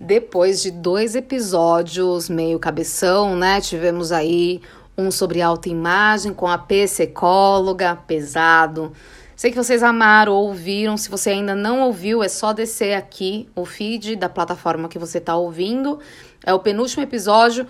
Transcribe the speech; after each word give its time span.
Depois 0.00 0.62
de 0.62 0.70
dois 0.70 1.16
episódios 1.16 2.28
meio 2.28 2.58
cabeção, 2.58 3.34
né? 3.34 3.60
Tivemos 3.60 4.12
aí 4.12 4.60
um 4.96 5.10
sobre 5.10 5.42
autoimagem 5.42 6.32
com 6.32 6.46
a 6.46 6.56
psicóloga, 6.56 7.96
pesado. 8.06 8.92
Sei 9.34 9.50
que 9.50 9.56
vocês 9.56 9.82
amaram, 9.82 10.32
ouviram. 10.32 10.96
Se 10.96 11.08
você 11.08 11.30
ainda 11.30 11.54
não 11.54 11.82
ouviu, 11.82 12.22
é 12.22 12.28
só 12.28 12.52
descer 12.52 12.94
aqui 12.94 13.48
o 13.54 13.64
feed 13.64 14.16
da 14.16 14.28
plataforma 14.28 14.88
que 14.88 14.98
você 14.98 15.18
está 15.18 15.36
ouvindo. 15.36 16.00
É 16.44 16.52
o 16.52 16.58
penúltimo 16.58 17.02
episódio. 17.02 17.66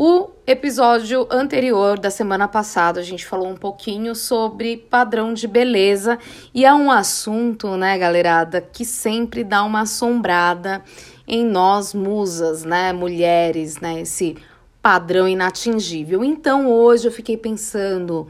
O 0.00 0.30
episódio 0.46 1.26
anterior 1.28 1.98
da 1.98 2.08
semana 2.08 2.46
passada, 2.46 3.00
a 3.00 3.02
gente 3.02 3.26
falou 3.26 3.48
um 3.48 3.56
pouquinho 3.56 4.14
sobre 4.14 4.76
padrão 4.76 5.34
de 5.34 5.48
beleza 5.48 6.20
e 6.54 6.64
é 6.64 6.72
um 6.72 6.88
assunto, 6.88 7.76
né, 7.76 7.98
galerada, 7.98 8.60
que 8.60 8.84
sempre 8.84 9.42
dá 9.42 9.64
uma 9.64 9.80
assombrada 9.80 10.84
em 11.26 11.44
nós 11.44 11.94
musas, 11.94 12.62
né, 12.62 12.92
mulheres, 12.92 13.80
né, 13.80 14.02
esse 14.02 14.36
padrão 14.80 15.26
inatingível. 15.26 16.22
Então, 16.22 16.70
hoje 16.70 17.08
eu 17.08 17.12
fiquei 17.12 17.36
pensando 17.36 18.28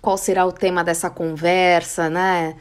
qual 0.00 0.16
será 0.16 0.46
o 0.46 0.52
tema 0.52 0.84
dessa 0.84 1.10
conversa, 1.10 2.08
né? 2.08 2.54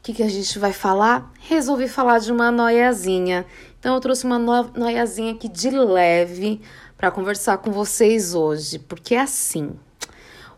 O 0.00 0.02
que, 0.02 0.14
que 0.14 0.22
a 0.24 0.28
gente 0.28 0.58
vai 0.58 0.72
falar? 0.72 1.30
Resolvi 1.38 1.86
falar 1.86 2.18
de 2.18 2.32
uma 2.32 2.50
noiazinha. 2.50 3.46
Então, 3.78 3.94
eu 3.94 4.00
trouxe 4.00 4.24
uma 4.24 4.38
noiazinha 4.74 5.32
aqui 5.32 5.46
de 5.46 5.70
leve 5.70 6.60
para 7.00 7.10
conversar 7.10 7.56
com 7.56 7.72
vocês 7.72 8.34
hoje, 8.34 8.78
porque 8.78 9.14
é 9.14 9.20
assim. 9.20 9.70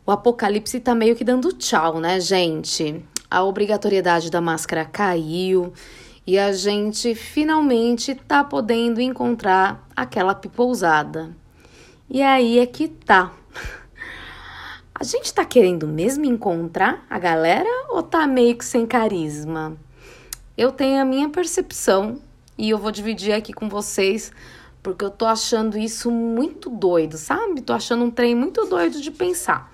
O 0.04 0.10
apocalipse 0.10 0.80
tá 0.80 0.92
meio 0.92 1.14
que 1.14 1.22
dando 1.22 1.52
tchau, 1.52 2.00
né, 2.00 2.18
gente? 2.18 3.00
A 3.30 3.44
obrigatoriedade 3.44 4.28
da 4.28 4.40
máscara 4.40 4.84
caiu 4.84 5.72
e 6.26 6.36
a 6.36 6.52
gente 6.52 7.14
finalmente 7.14 8.16
tá 8.16 8.42
podendo 8.42 9.00
encontrar 9.00 9.88
aquela 9.94 10.34
pipousada. 10.34 11.30
E 12.10 12.20
aí 12.20 12.58
é 12.58 12.66
que 12.66 12.88
tá. 12.88 13.32
A 14.92 15.04
gente 15.04 15.32
tá 15.32 15.44
querendo 15.44 15.86
mesmo 15.86 16.24
encontrar 16.24 17.04
a 17.10 17.18
galera 17.18 17.68
ou 17.88 18.02
tá 18.02 18.26
meio 18.26 18.56
que 18.56 18.64
sem 18.64 18.86
carisma? 18.86 19.76
Eu 20.56 20.70
tenho 20.70 21.00
a 21.00 21.04
minha 21.04 21.28
percepção 21.28 22.20
e 22.56 22.70
eu 22.70 22.78
vou 22.78 22.92
dividir 22.92 23.32
aqui 23.32 23.52
com 23.52 23.68
vocês 23.68 24.32
porque 24.82 25.04
eu 25.04 25.10
tô 25.10 25.26
achando 25.26 25.78
isso 25.78 26.10
muito 26.10 26.68
doido, 26.68 27.16
sabe? 27.16 27.60
Tô 27.60 27.72
achando 27.72 28.04
um 28.04 28.10
trem 28.10 28.34
muito 28.34 28.66
doido 28.66 29.00
de 29.00 29.10
pensar. 29.10 29.72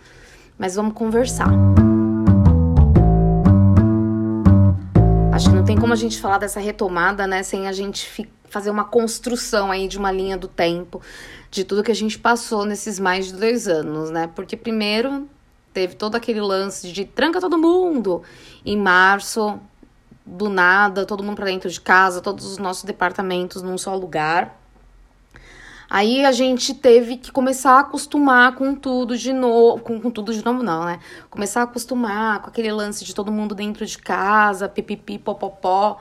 Mas 0.58 0.74
vamos 0.74 0.92
conversar. 0.92 1.48
Acho 5.32 5.48
que 5.48 5.56
não 5.56 5.64
tem 5.64 5.78
como 5.78 5.92
a 5.92 5.96
gente 5.96 6.20
falar 6.20 6.38
dessa 6.38 6.60
retomada, 6.60 7.26
né, 7.26 7.42
sem 7.42 7.68
a 7.68 7.72
gente 7.72 8.28
fazer 8.50 8.70
uma 8.70 8.84
construção 8.84 9.70
aí 9.70 9.88
de 9.88 9.96
uma 9.96 10.10
linha 10.10 10.36
do 10.36 10.48
tempo 10.48 11.00
de 11.50 11.64
tudo 11.64 11.82
que 11.82 11.92
a 11.92 11.94
gente 11.94 12.18
passou 12.18 12.64
nesses 12.64 12.98
mais 12.98 13.26
de 13.26 13.34
dois 13.34 13.68
anos, 13.68 14.10
né? 14.10 14.28
Porque 14.34 14.56
primeiro 14.56 15.28
teve 15.72 15.94
todo 15.94 16.14
aquele 16.14 16.40
lance 16.40 16.90
de 16.90 17.04
tranca 17.04 17.40
todo 17.40 17.56
mundo 17.56 18.22
em 18.64 18.76
março, 18.76 19.58
do 20.26 20.50
nada, 20.50 21.06
todo 21.06 21.22
mundo 21.22 21.36
para 21.36 21.46
dentro 21.46 21.70
de 21.70 21.80
casa, 21.80 22.20
todos 22.20 22.44
os 22.44 22.58
nossos 22.58 22.84
departamentos 22.84 23.62
num 23.62 23.78
só 23.78 23.94
lugar. 23.94 24.58
Aí 25.90 26.22
a 26.22 26.32
gente 26.32 26.74
teve 26.74 27.16
que 27.16 27.32
começar 27.32 27.72
a 27.72 27.80
acostumar 27.80 28.54
com 28.54 28.74
tudo 28.74 29.16
de 29.16 29.32
novo, 29.32 29.82
com, 29.82 29.98
com, 29.98 30.10
tudo 30.10 30.34
de 30.34 30.44
novo 30.44 30.62
não, 30.62 30.84
né? 30.84 31.00
Começar 31.30 31.62
a 31.62 31.64
acostumar 31.64 32.42
com 32.42 32.50
aquele 32.50 32.70
lance 32.70 33.06
de 33.06 33.14
todo 33.14 33.32
mundo 33.32 33.54
dentro 33.54 33.86
de 33.86 33.96
casa, 33.96 34.68
pipipi, 34.68 35.18
popopó. 35.18 35.98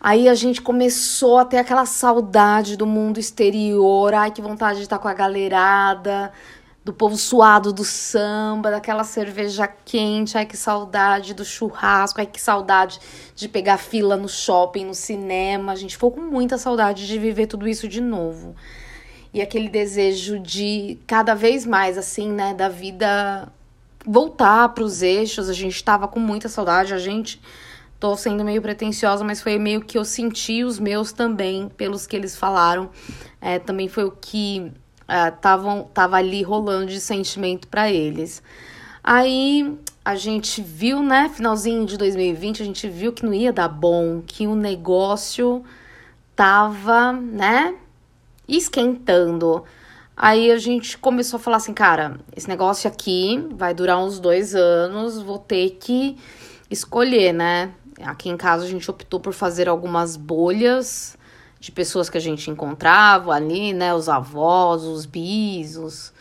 Aí 0.00 0.30
a 0.30 0.34
gente 0.34 0.62
começou 0.62 1.38
a 1.38 1.44
ter 1.44 1.58
aquela 1.58 1.84
saudade 1.84 2.74
do 2.74 2.86
mundo 2.86 3.20
exterior, 3.20 4.14
ai 4.14 4.30
que 4.30 4.40
vontade 4.40 4.78
de 4.78 4.84
estar 4.84 4.98
com 4.98 5.08
a 5.08 5.14
galerada, 5.14 6.32
do 6.82 6.92
povo 6.92 7.16
suado 7.16 7.70
do 7.70 7.84
samba, 7.84 8.70
daquela 8.70 9.04
cerveja 9.04 9.68
quente, 9.84 10.38
ai 10.38 10.46
que 10.46 10.56
saudade 10.56 11.34
do 11.34 11.44
churrasco, 11.44 12.18
ai 12.18 12.26
que 12.26 12.40
saudade 12.40 12.98
de 13.36 13.46
pegar 13.46 13.76
fila 13.76 14.16
no 14.16 14.28
shopping, 14.28 14.86
no 14.86 14.94
cinema. 14.94 15.72
A 15.72 15.76
gente 15.76 15.96
ficou 15.96 16.10
com 16.10 16.22
muita 16.22 16.56
saudade 16.56 17.06
de 17.06 17.18
viver 17.18 17.46
tudo 17.46 17.68
isso 17.68 17.86
de 17.86 18.00
novo 18.00 18.56
e 19.32 19.40
aquele 19.40 19.68
desejo 19.68 20.38
de 20.38 20.98
cada 21.06 21.34
vez 21.34 21.64
mais, 21.64 21.96
assim, 21.96 22.30
né, 22.30 22.52
da 22.54 22.68
vida 22.68 23.50
voltar 24.04 24.68
para 24.70 24.84
os 24.84 25.02
eixos. 25.02 25.48
A 25.48 25.52
gente 25.52 25.74
estava 25.74 26.06
com 26.06 26.20
muita 26.20 26.48
saudade, 26.48 26.92
a 26.92 26.98
gente. 26.98 27.40
Tô 27.98 28.16
sendo 28.16 28.44
meio 28.44 28.60
pretensiosa, 28.60 29.22
mas 29.22 29.40
foi 29.40 29.60
meio 29.60 29.80
que 29.80 29.96
eu 29.96 30.04
senti 30.04 30.64
os 30.64 30.80
meus 30.80 31.12
também, 31.12 31.68
pelos 31.68 32.04
que 32.04 32.16
eles 32.16 32.36
falaram. 32.36 32.90
É, 33.40 33.60
também 33.60 33.86
foi 33.86 34.02
o 34.02 34.10
que 34.10 34.72
é, 35.06 35.30
tavam, 35.30 35.84
tava 35.94 36.16
ali 36.16 36.42
rolando 36.42 36.86
de 36.86 37.00
sentimento 37.00 37.68
para 37.68 37.92
eles. 37.92 38.42
Aí 39.04 39.78
a 40.04 40.16
gente 40.16 40.60
viu, 40.60 41.00
né, 41.00 41.30
finalzinho 41.32 41.86
de 41.86 41.96
2020, 41.96 42.62
a 42.62 42.64
gente 42.64 42.88
viu 42.88 43.12
que 43.12 43.24
não 43.24 43.32
ia 43.32 43.52
dar 43.52 43.68
bom, 43.68 44.20
que 44.26 44.48
o 44.48 44.54
negócio 44.56 45.64
tava, 46.34 47.12
né, 47.12 47.74
esquentando. 48.56 49.64
Aí 50.16 50.50
a 50.50 50.58
gente 50.58 50.98
começou 50.98 51.38
a 51.38 51.40
falar 51.40 51.56
assim, 51.56 51.72
cara, 51.72 52.20
esse 52.36 52.48
negócio 52.48 52.88
aqui 52.88 53.48
vai 53.52 53.72
durar 53.74 53.98
uns 53.98 54.20
dois 54.20 54.54
anos, 54.54 55.20
vou 55.20 55.38
ter 55.38 55.78
que 55.80 56.16
escolher, 56.70 57.32
né? 57.32 57.72
Aqui 58.02 58.28
em 58.28 58.36
casa 58.36 58.64
a 58.64 58.68
gente 58.68 58.90
optou 58.90 59.20
por 59.20 59.32
fazer 59.32 59.68
algumas 59.68 60.16
bolhas 60.16 61.16
de 61.58 61.70
pessoas 61.70 62.10
que 62.10 62.18
a 62.18 62.20
gente 62.20 62.50
encontrava 62.50 63.32
ali, 63.32 63.72
né? 63.72 63.94
Os 63.94 64.08
avós, 64.08 64.82
os 64.82 65.06
bisos. 65.06 66.12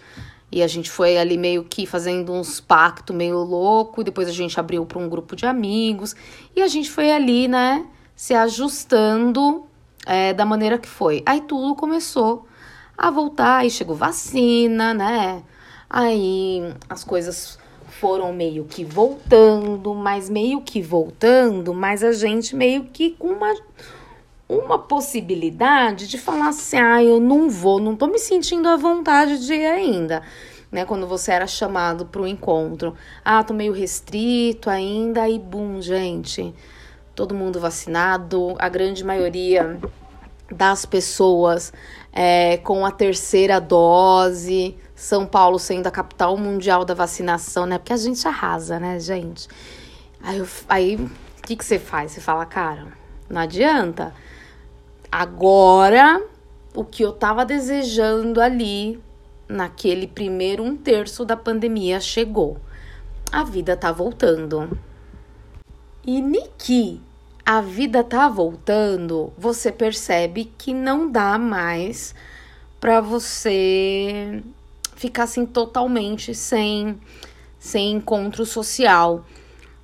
E 0.51 0.61
a 0.61 0.67
gente 0.67 0.91
foi 0.91 1.17
ali 1.17 1.37
meio 1.37 1.63
que 1.63 1.85
fazendo 1.85 2.33
uns 2.33 2.59
pactos 2.59 3.15
meio 3.15 3.37
louco, 3.37 4.03
depois 4.03 4.27
a 4.27 4.33
gente 4.33 4.59
abriu 4.59 4.85
para 4.85 4.99
um 4.99 5.07
grupo 5.07 5.33
de 5.33 5.45
amigos 5.45 6.13
e 6.53 6.61
a 6.61 6.67
gente 6.67 6.91
foi 6.91 7.09
ali, 7.09 7.47
né, 7.47 7.85
se 8.13 8.33
ajustando 8.33 9.65
é, 10.05 10.33
da 10.33 10.45
maneira 10.45 10.77
que 10.77 10.87
foi. 10.87 11.21
Aí 11.25 11.41
tudo 11.41 11.75
começou 11.75 12.47
a 12.97 13.09
voltar, 13.09 13.57
aí 13.57 13.69
chegou 13.69 13.95
vacina, 13.95 14.93
né? 14.93 15.43
Aí 15.89 16.73
as 16.89 17.03
coisas 17.03 17.59
foram 17.99 18.33
meio 18.33 18.65
que 18.65 18.83
voltando, 18.83 19.93
mas 19.93 20.29
meio 20.29 20.61
que 20.61 20.81
voltando, 20.81 21.73
mas 21.73 22.03
a 22.03 22.11
gente 22.11 22.55
meio 22.55 22.85
que 22.85 23.11
com 23.11 23.27
uma, 23.27 23.53
uma 24.47 24.79
possibilidade 24.79 26.07
de 26.07 26.17
falar 26.17 26.49
assim: 26.49 26.77
ah, 26.77 27.03
eu 27.03 27.19
não 27.19 27.49
vou, 27.49 27.79
não 27.79 27.95
tô 27.95 28.07
me 28.07 28.19
sentindo 28.19 28.67
à 28.69 28.77
vontade 28.77 29.45
de 29.45 29.53
ir 29.53 29.65
ainda. 29.65 30.23
Né, 30.71 30.85
quando 30.85 31.05
você 31.05 31.33
era 31.33 31.45
chamado 31.45 32.05
para 32.05 32.21
o 32.21 32.27
encontro. 32.27 32.95
Ah, 33.25 33.43
tô 33.43 33.53
meio 33.53 33.73
restrito 33.73 34.69
ainda, 34.69 35.27
e 35.27 35.37
bum, 35.37 35.81
gente 35.81 36.55
todo 37.15 37.35
mundo 37.35 37.59
vacinado, 37.59 38.55
a 38.59 38.69
grande 38.69 39.03
maioria 39.03 39.79
das 40.51 40.85
pessoas 40.85 41.71
é, 42.11 42.57
com 42.57 42.85
a 42.85 42.91
terceira 42.91 43.59
dose, 43.59 44.75
São 44.95 45.25
Paulo 45.25 45.57
sendo 45.57 45.87
a 45.87 45.91
capital 45.91 46.37
mundial 46.37 46.83
da 46.83 46.93
vacinação, 46.93 47.65
né? 47.65 47.77
Porque 47.77 47.93
a 47.93 47.97
gente 47.97 48.27
arrasa, 48.27 48.79
né, 48.79 48.99
gente? 48.99 49.47
Aí, 50.69 50.95
o 50.95 51.09
que, 51.43 51.55
que 51.55 51.65
você 51.65 51.79
faz? 51.79 52.11
Você 52.11 52.21
fala, 52.21 52.45
cara, 52.45 52.87
não 53.29 53.41
adianta. 53.41 54.13
Agora, 55.11 56.21
o 56.75 56.83
que 56.83 57.03
eu 57.03 57.11
tava 57.11 57.43
desejando 57.45 58.39
ali, 58.39 59.01
naquele 59.47 60.07
primeiro 60.07 60.63
um 60.63 60.75
terço 60.75 61.25
da 61.25 61.35
pandemia, 61.35 61.99
chegou. 61.99 62.57
A 63.31 63.43
vida 63.43 63.75
tá 63.75 63.91
voltando. 63.91 64.77
E 66.03 66.19
Niki, 66.19 66.99
a 67.45 67.61
vida 67.61 68.03
tá 68.03 68.27
voltando, 68.27 69.31
você 69.37 69.71
percebe 69.71 70.51
que 70.57 70.73
não 70.73 71.11
dá 71.11 71.37
mais 71.37 72.15
para 72.79 72.99
você 72.99 74.41
ficar 74.95 75.23
assim 75.23 75.45
totalmente 75.45 76.33
sem 76.33 76.99
sem 77.59 77.91
encontro 77.91 78.43
social. 78.47 79.23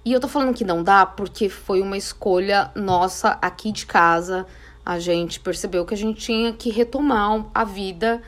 E 0.03 0.11
eu 0.11 0.19
tô 0.19 0.27
falando 0.27 0.55
que 0.55 0.63
não 0.63 0.81
dá 0.81 1.05
porque 1.05 1.49
foi 1.49 1.81
uma 1.81 1.95
escolha 1.97 2.71
nossa 2.75 3.37
aqui 3.39 3.71
de 3.71 3.85
casa. 3.85 4.47
a 4.83 4.99
gente 4.99 5.39
percebeu 5.39 5.85
que 5.85 5.93
a 5.93 5.97
gente 5.97 6.19
tinha 6.19 6.53
que 6.53 6.71
retomar 6.71 7.45
a 7.53 7.63
vida, 7.63 8.21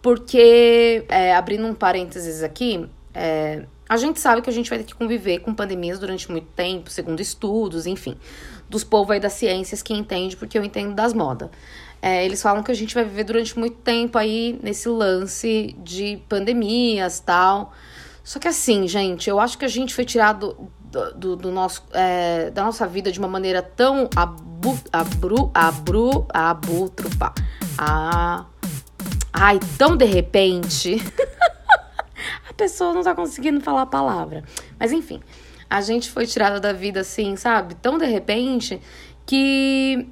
porque, 0.00 1.04
é, 1.08 1.34
abrindo 1.34 1.66
um 1.66 1.74
parênteses 1.74 2.42
aqui, 2.42 2.88
é, 3.12 3.66
a 3.88 3.96
gente 3.96 4.18
sabe 4.18 4.40
que 4.40 4.48
a 4.48 4.52
gente 4.52 4.70
vai 4.70 4.78
ter 4.78 4.84
que 4.84 4.94
conviver 4.94 5.40
com 5.40 5.54
pandemias 5.54 5.98
durante 5.98 6.30
muito 6.30 6.48
tempo, 6.48 6.90
segundo 6.90 7.20
estudos, 7.20 7.86
enfim, 7.86 8.16
dos 8.68 8.82
povos 8.82 9.12
aí 9.12 9.20
das 9.20 9.34
ciências 9.34 9.82
que 9.82 9.92
entende, 9.92 10.36
porque 10.36 10.58
eu 10.58 10.64
entendo 10.64 10.94
das 10.94 11.12
modas. 11.12 11.50
É, 12.00 12.24
eles 12.24 12.42
falam 12.42 12.62
que 12.62 12.70
a 12.70 12.74
gente 12.74 12.94
vai 12.94 13.04
viver 13.04 13.24
durante 13.24 13.58
muito 13.58 13.76
tempo 13.78 14.18
aí 14.18 14.58
nesse 14.62 14.88
lance 14.88 15.74
de 15.78 16.18
pandemias 16.28 17.20
tal. 17.20 17.72
Só 18.22 18.38
que 18.38 18.48
assim, 18.48 18.86
gente, 18.86 19.28
eu 19.28 19.38
acho 19.40 19.56
que 19.56 19.64
a 19.64 19.68
gente 19.68 19.94
foi 19.94 20.04
tirado 20.04 20.70
do, 20.82 21.14
do, 21.14 21.36
do 21.36 21.50
nosso, 21.50 21.82
é, 21.92 22.50
da 22.50 22.64
nossa 22.64 22.86
vida 22.86 23.10
de 23.10 23.18
uma 23.18 23.28
maneira 23.28 23.62
tão 23.62 24.08
abu, 24.14 24.78
abru, 24.92 25.50
abru, 25.52 26.26
abutrupa, 26.32 27.34
a, 27.76 28.46
ai, 29.32 29.58
tão 29.76 29.96
de 29.96 30.04
repente. 30.04 31.02
pessoa 32.56 32.92
não 32.92 33.02
tá 33.02 33.14
conseguindo 33.14 33.60
falar 33.60 33.82
a 33.82 33.86
palavra. 33.86 34.44
Mas 34.78 34.92
enfim, 34.92 35.20
a 35.68 35.80
gente 35.80 36.10
foi 36.10 36.26
tirada 36.26 36.60
da 36.60 36.72
vida 36.72 37.00
assim, 37.00 37.36
sabe? 37.36 37.74
Tão 37.74 37.98
de 37.98 38.06
repente 38.06 38.80
que 39.26 40.08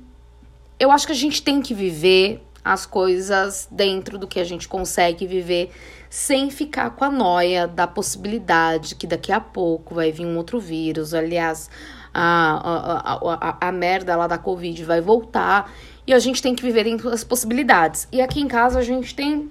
eu 0.78 0.90
acho 0.90 1.06
que 1.06 1.12
a 1.12 1.16
gente 1.16 1.42
tem 1.42 1.62
que 1.62 1.74
viver 1.74 2.42
as 2.64 2.86
coisas 2.86 3.66
dentro 3.70 4.18
do 4.18 4.26
que 4.26 4.38
a 4.38 4.44
gente 4.44 4.68
consegue 4.68 5.26
viver 5.26 5.70
sem 6.08 6.50
ficar 6.50 6.90
com 6.90 7.04
a 7.04 7.10
noia 7.10 7.66
da 7.66 7.86
possibilidade 7.86 8.94
que 8.94 9.06
daqui 9.06 9.32
a 9.32 9.40
pouco 9.40 9.94
vai 9.94 10.12
vir 10.12 10.26
um 10.26 10.36
outro 10.36 10.60
vírus. 10.60 11.14
Aliás, 11.14 11.70
a, 12.12 13.14
a, 13.14 13.58
a, 13.58 13.68
a 13.68 13.72
merda 13.72 14.14
lá 14.16 14.26
da 14.26 14.38
Covid 14.38 14.84
vai 14.84 15.00
voltar 15.00 15.72
e 16.06 16.12
a 16.12 16.18
gente 16.18 16.42
tem 16.42 16.54
que 16.54 16.62
viver 16.62 16.84
dentro 16.84 17.10
das 17.10 17.24
possibilidades. 17.24 18.06
E 18.12 18.20
aqui 18.20 18.40
em 18.40 18.48
casa 18.48 18.78
a 18.78 18.82
gente 18.82 19.14
tem 19.14 19.50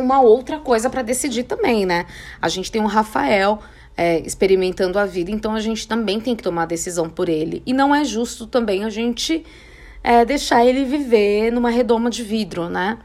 uma 0.00 0.20
outra 0.20 0.58
coisa 0.58 0.88
para 0.88 1.02
decidir 1.02 1.44
também, 1.44 1.86
né? 1.86 2.06
A 2.40 2.48
gente 2.48 2.70
tem 2.70 2.80
um 2.80 2.86
Rafael 2.86 3.60
é, 3.96 4.20
experimentando 4.20 4.98
a 4.98 5.04
vida, 5.04 5.30
então 5.30 5.54
a 5.54 5.60
gente 5.60 5.88
também 5.88 6.20
tem 6.20 6.36
que 6.36 6.42
tomar 6.42 6.66
decisão 6.66 7.10
por 7.10 7.28
ele. 7.28 7.62
E 7.66 7.72
não 7.72 7.94
é 7.94 8.04
justo 8.04 8.46
também 8.46 8.84
a 8.84 8.90
gente 8.90 9.44
é, 10.02 10.24
deixar 10.24 10.64
ele 10.64 10.84
viver 10.84 11.50
numa 11.50 11.70
redoma 11.70 12.08
de 12.08 12.22
vidro, 12.22 12.68
né? 12.68 12.98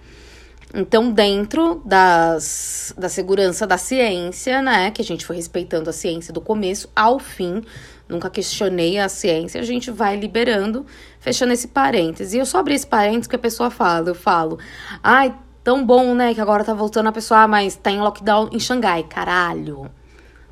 Então, 0.75 1.11
dentro 1.11 1.83
das, 1.85 2.95
da 2.97 3.07
segurança 3.07 3.67
da 3.67 3.77
ciência, 3.77 4.59
né, 4.59 4.89
que 4.89 5.03
a 5.03 5.05
gente 5.05 5.23
foi 5.23 5.35
respeitando 5.35 5.87
a 5.87 5.93
ciência 5.93 6.33
do 6.33 6.41
começo 6.41 6.89
ao 6.95 7.19
fim, 7.19 7.61
nunca 8.09 8.27
questionei 8.27 8.97
a 8.97 9.07
ciência, 9.07 9.61
a 9.61 9.63
gente 9.63 9.91
vai 9.91 10.15
liberando, 10.15 10.83
fechando 11.19 11.53
esse 11.53 11.67
parêntese. 11.67 12.37
E 12.37 12.39
eu 12.39 12.45
só 12.45 12.57
abri 12.57 12.73
esse 12.73 12.87
parêntese 12.87 13.29
que 13.29 13.35
a 13.35 13.39
pessoa 13.39 13.69
fala, 13.69 14.09
eu 14.09 14.15
falo, 14.15 14.57
ai, 15.03 15.35
tão 15.63 15.85
bom, 15.85 16.13
né, 16.13 16.33
que 16.33 16.41
agora 16.41 16.63
tá 16.63 16.73
voltando 16.73 17.07
a 17.07 17.11
pessoa, 17.11 17.41
ah, 17.41 17.47
mas 17.47 17.75
tá 17.75 17.89
em 17.89 17.99
lockdown 17.99 18.49
em 18.51 18.59
Xangai, 18.59 19.03
caralho. 19.03 19.89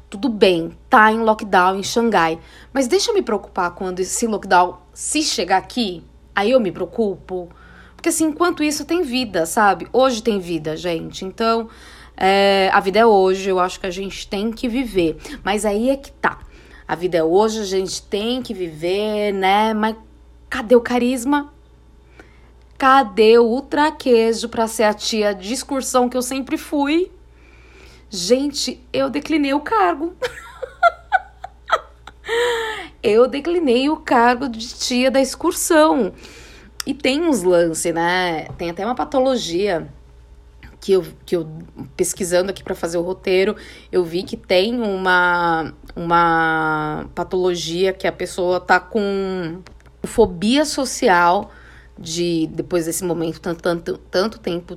Tudo 0.09 0.29
bem, 0.29 0.77
tá 0.89 1.11
em 1.11 1.19
lockdown 1.19 1.77
em 1.77 1.83
Xangai, 1.83 2.39
mas 2.73 2.87
deixa 2.87 3.11
eu 3.11 3.15
me 3.15 3.21
preocupar 3.21 3.71
quando 3.71 3.99
esse 3.99 4.27
lockdown, 4.27 4.77
se 4.93 5.21
chegar 5.21 5.57
aqui, 5.57 6.03
aí 6.35 6.51
eu 6.51 6.59
me 6.59 6.71
preocupo. 6.71 7.49
Porque 7.95 8.09
assim, 8.09 8.25
enquanto 8.25 8.63
isso 8.63 8.83
tem 8.83 9.03
vida, 9.03 9.45
sabe? 9.45 9.87
Hoje 9.93 10.23
tem 10.23 10.39
vida, 10.39 10.75
gente. 10.75 11.23
Então, 11.23 11.69
é, 12.17 12.69
a 12.73 12.79
vida 12.79 12.99
é 12.99 13.05
hoje, 13.05 13.49
eu 13.49 13.59
acho 13.59 13.79
que 13.79 13.85
a 13.85 13.91
gente 13.91 14.27
tem 14.27 14.51
que 14.51 14.67
viver. 14.67 15.17
Mas 15.43 15.65
aí 15.65 15.89
é 15.89 15.95
que 15.95 16.11
tá. 16.11 16.39
A 16.87 16.95
vida 16.95 17.17
é 17.17 17.23
hoje, 17.23 17.61
a 17.61 17.65
gente 17.65 18.01
tem 18.01 18.41
que 18.41 18.53
viver, 18.53 19.33
né? 19.33 19.73
Mas 19.73 19.95
cadê 20.49 20.75
o 20.75 20.81
carisma? 20.81 21.53
Cadê 22.81 23.37
o 23.37 23.43
ultra 23.43 23.91
queijo 23.91 24.49
pra 24.49 24.67
ser 24.67 24.85
a 24.85 24.93
tia 24.95 25.35
de 25.35 25.53
excursão 25.53 26.09
que 26.09 26.17
eu 26.17 26.21
sempre 26.23 26.57
fui? 26.57 27.11
Gente, 28.09 28.83
eu 28.91 29.07
declinei 29.07 29.53
o 29.53 29.59
cargo. 29.59 30.15
eu 33.03 33.27
declinei 33.27 33.87
o 33.87 33.97
cargo 33.97 34.49
de 34.49 34.67
tia 34.67 35.11
da 35.11 35.21
excursão. 35.21 36.11
E 36.83 36.91
tem 36.91 37.21
uns 37.21 37.43
lances, 37.43 37.93
né? 37.93 38.47
Tem 38.57 38.71
até 38.71 38.83
uma 38.83 38.95
patologia 38.95 39.87
que 40.79 40.93
eu, 40.93 41.05
que 41.23 41.35
eu 41.35 41.47
pesquisando 41.95 42.49
aqui 42.49 42.63
para 42.63 42.73
fazer 42.73 42.97
o 42.97 43.03
roteiro, 43.03 43.55
eu 43.91 44.03
vi 44.03 44.23
que 44.23 44.35
tem 44.35 44.81
uma, 44.81 45.71
uma 45.95 47.05
patologia 47.13 47.93
que 47.93 48.07
a 48.07 48.11
pessoa 48.11 48.59
tá 48.59 48.79
com 48.79 49.61
fobia 50.03 50.65
social 50.65 51.51
de 52.01 52.47
depois 52.47 52.85
desse 52.85 53.03
momento 53.03 53.39
tanto, 53.39 53.61
tanto, 53.61 53.97
tanto 53.97 54.39
tempo 54.39 54.75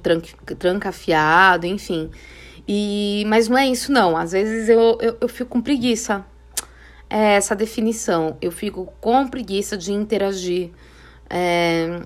trancafiado, 0.58 1.66
enfim. 1.66 2.10
E, 2.68 3.24
mas 3.26 3.48
não 3.48 3.58
é 3.58 3.66
isso, 3.66 3.90
não. 3.90 4.16
Às 4.16 4.32
vezes 4.32 4.68
eu, 4.68 4.98
eu, 5.00 5.16
eu 5.20 5.28
fico 5.28 5.50
com 5.50 5.60
preguiça. 5.60 6.24
É 7.08 7.34
essa 7.34 7.54
definição. 7.54 8.36
Eu 8.40 8.50
fico 8.50 8.92
com 9.00 9.28
preguiça 9.28 9.76
de 9.76 9.92
interagir 9.92 10.70
é, 11.28 12.02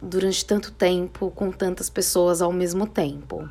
durante 0.00 0.44
tanto 0.44 0.72
tempo 0.72 1.30
com 1.30 1.50
tantas 1.50 1.90
pessoas 1.90 2.40
ao 2.40 2.52
mesmo 2.52 2.86
tempo. 2.86 3.48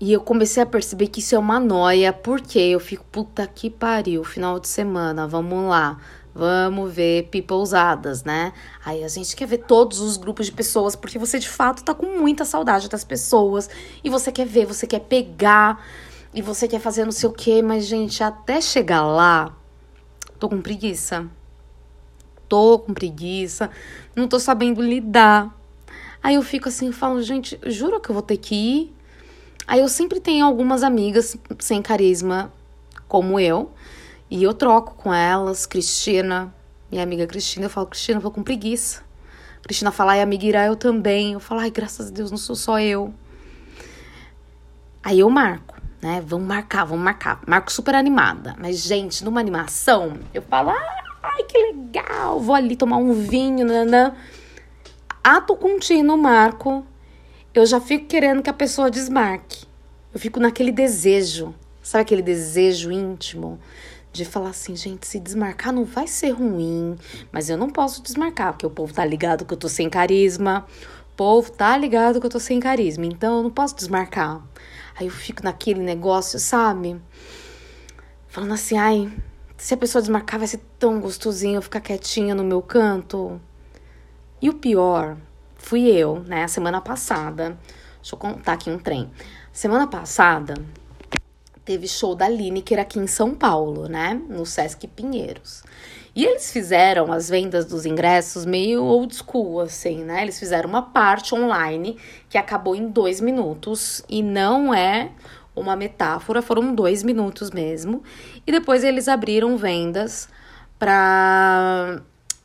E 0.00 0.12
eu 0.12 0.20
comecei 0.20 0.62
a 0.62 0.66
perceber 0.66 1.06
que 1.06 1.20
isso 1.20 1.34
é 1.34 1.38
uma 1.38 1.58
noia, 1.60 2.12
porque 2.12 2.58
eu 2.58 2.80
fico, 2.80 3.04
puta 3.10 3.46
que 3.46 3.70
pariu, 3.70 4.24
final 4.24 4.58
de 4.58 4.68
semana, 4.68 5.26
vamos 5.26 5.68
lá, 5.68 5.98
vamos 6.34 6.92
ver 6.92 7.28
pipousadas, 7.28 8.24
né? 8.24 8.52
Aí 8.84 9.04
a 9.04 9.08
gente 9.08 9.36
quer 9.36 9.46
ver 9.46 9.58
todos 9.58 10.00
os 10.00 10.16
grupos 10.16 10.46
de 10.46 10.52
pessoas, 10.52 10.96
porque 10.96 11.18
você 11.18 11.38
de 11.38 11.48
fato 11.48 11.84
tá 11.84 11.94
com 11.94 12.18
muita 12.18 12.44
saudade 12.44 12.88
das 12.88 13.04
pessoas, 13.04 13.70
e 14.02 14.10
você 14.10 14.32
quer 14.32 14.46
ver, 14.46 14.66
você 14.66 14.86
quer 14.86 15.00
pegar, 15.00 15.84
e 16.34 16.42
você 16.42 16.66
quer 16.66 16.80
fazer 16.80 17.04
não 17.04 17.12
sei 17.12 17.28
o 17.28 17.32
quê, 17.32 17.62
mas 17.62 17.86
gente, 17.86 18.22
até 18.24 18.60
chegar 18.60 19.02
lá, 19.02 19.54
tô 20.38 20.48
com 20.48 20.60
preguiça 20.60 21.30
tô 22.48 22.78
com 22.78 22.94
preguiça, 22.94 23.70
não 24.14 24.28
tô 24.28 24.38
sabendo 24.38 24.82
lidar. 24.82 25.52
Aí 26.22 26.36
eu 26.36 26.42
fico 26.42 26.68
assim, 26.68 26.92
falo, 26.92 27.22
gente, 27.22 27.58
juro 27.66 28.00
que 28.00 28.10
eu 28.10 28.14
vou 28.14 28.22
ter 28.22 28.36
que 28.36 28.54
ir. 28.54 28.94
Aí 29.66 29.80
eu 29.80 29.88
sempre 29.88 30.20
tenho 30.20 30.44
algumas 30.44 30.82
amigas 30.82 31.36
sem 31.58 31.82
carisma, 31.82 32.52
como 33.08 33.40
eu, 33.40 33.72
e 34.30 34.42
eu 34.42 34.54
troco 34.54 34.94
com 34.94 35.12
elas, 35.12 35.66
Cristina, 35.66 36.54
minha 36.90 37.02
amiga 37.02 37.26
Cristina, 37.26 37.66
eu 37.66 37.70
falo, 37.70 37.86
Cristina, 37.86 38.18
eu 38.18 38.22
vou 38.22 38.30
com 38.30 38.42
preguiça. 38.42 39.02
Cristina 39.62 39.90
fala, 39.90 40.12
ai, 40.12 40.22
amiga 40.22 40.44
Ira, 40.44 40.66
eu 40.66 40.76
também. 40.76 41.32
Eu 41.32 41.40
falo, 41.40 41.60
ai, 41.60 41.70
graças 41.70 42.08
a 42.08 42.10
Deus, 42.10 42.30
não 42.30 42.38
sou 42.38 42.54
só 42.54 42.78
eu. 42.78 43.12
Aí 45.02 45.20
eu 45.20 45.30
marco, 45.30 45.74
né? 46.02 46.22
Vamos 46.26 46.46
marcar, 46.46 46.84
vamos 46.84 47.04
marcar. 47.04 47.40
Marco 47.46 47.72
super 47.72 47.94
animada. 47.94 48.54
Mas, 48.58 48.78
gente, 48.82 49.24
numa 49.24 49.40
animação, 49.40 50.18
eu 50.32 50.42
falo, 50.42 50.70
Ai, 51.36 51.42
que 51.44 51.58
legal! 51.58 52.38
Vou 52.38 52.54
ali 52.54 52.76
tomar 52.76 52.98
um 52.98 53.12
vinho, 53.12 53.66
nanã. 53.66 54.14
Ato 55.22 55.56
contínuo, 55.56 56.18
marco. 56.18 56.86
Eu 57.54 57.64
já 57.64 57.80
fico 57.80 58.06
querendo 58.06 58.42
que 58.42 58.50
a 58.50 58.52
pessoa 58.52 58.90
desmarque. 58.90 59.64
Eu 60.12 60.20
fico 60.20 60.38
naquele 60.38 60.70
desejo. 60.70 61.54
Sabe 61.82 62.02
aquele 62.02 62.22
desejo 62.22 62.92
íntimo? 62.92 63.58
De 64.14 64.24
falar 64.24 64.50
assim, 64.50 64.76
gente, 64.76 65.08
se 65.08 65.18
desmarcar 65.18 65.72
não 65.72 65.84
vai 65.84 66.06
ser 66.06 66.30
ruim, 66.30 66.96
mas 67.32 67.50
eu 67.50 67.56
não 67.56 67.68
posso 67.68 68.00
desmarcar, 68.00 68.52
porque 68.52 68.64
o 68.64 68.70
povo 68.70 68.94
tá 68.94 69.04
ligado 69.04 69.44
que 69.44 69.52
eu 69.52 69.58
tô 69.58 69.68
sem 69.68 69.90
carisma, 69.90 70.64
o 71.12 71.16
povo 71.16 71.50
tá 71.50 71.76
ligado 71.76 72.20
que 72.20 72.26
eu 72.26 72.30
tô 72.30 72.38
sem 72.38 72.60
carisma, 72.60 73.04
então 73.04 73.38
eu 73.38 73.42
não 73.42 73.50
posso 73.50 73.74
desmarcar. 73.74 74.40
Aí 74.94 75.06
eu 75.06 75.12
fico 75.12 75.42
naquele 75.42 75.80
negócio, 75.80 76.38
sabe? 76.38 77.00
Falando 78.28 78.54
assim, 78.54 78.78
ai, 78.78 79.12
se 79.56 79.74
a 79.74 79.76
pessoa 79.76 80.00
desmarcar, 80.00 80.38
vai 80.38 80.46
ser 80.46 80.60
tão 80.78 81.00
gostosinho 81.00 81.56
eu 81.56 81.62
ficar 81.62 81.80
quietinha 81.80 82.36
no 82.36 82.44
meu 82.44 82.62
canto. 82.62 83.40
E 84.40 84.48
o 84.48 84.54
pior, 84.54 85.16
fui 85.56 85.88
eu, 85.88 86.20
né? 86.20 86.46
Semana 86.46 86.80
passada. 86.80 87.58
Deixa 87.96 88.14
eu 88.14 88.18
contar 88.18 88.52
aqui 88.52 88.70
um 88.70 88.78
trem. 88.78 89.10
Semana 89.52 89.88
passada, 89.88 90.54
teve 91.64 91.88
show 91.88 92.14
da 92.14 92.28
Lineker 92.28 92.78
aqui 92.78 92.98
em 92.98 93.06
São 93.06 93.34
Paulo, 93.34 93.88
né? 93.88 94.20
No 94.28 94.44
Sesc 94.44 94.86
Pinheiros. 94.88 95.62
E 96.14 96.24
eles 96.24 96.52
fizeram 96.52 97.12
as 97.12 97.28
vendas 97.28 97.64
dos 97.64 97.84
ingressos 97.84 98.44
meio 98.44 98.84
old 98.84 99.14
school, 99.14 99.60
assim, 99.60 100.04
né? 100.04 100.22
Eles 100.22 100.38
fizeram 100.38 100.68
uma 100.68 100.82
parte 100.82 101.34
online 101.34 101.96
que 102.28 102.38
acabou 102.38 102.76
em 102.76 102.88
dois 102.88 103.20
minutos 103.20 104.02
e 104.08 104.22
não 104.22 104.72
é 104.72 105.10
uma 105.56 105.74
metáfora, 105.74 106.42
foram 106.42 106.74
dois 106.74 107.02
minutos 107.02 107.50
mesmo. 107.50 108.02
E 108.46 108.52
depois 108.52 108.84
eles 108.84 109.08
abriram 109.08 109.56
vendas 109.56 110.28
para 110.78 112.00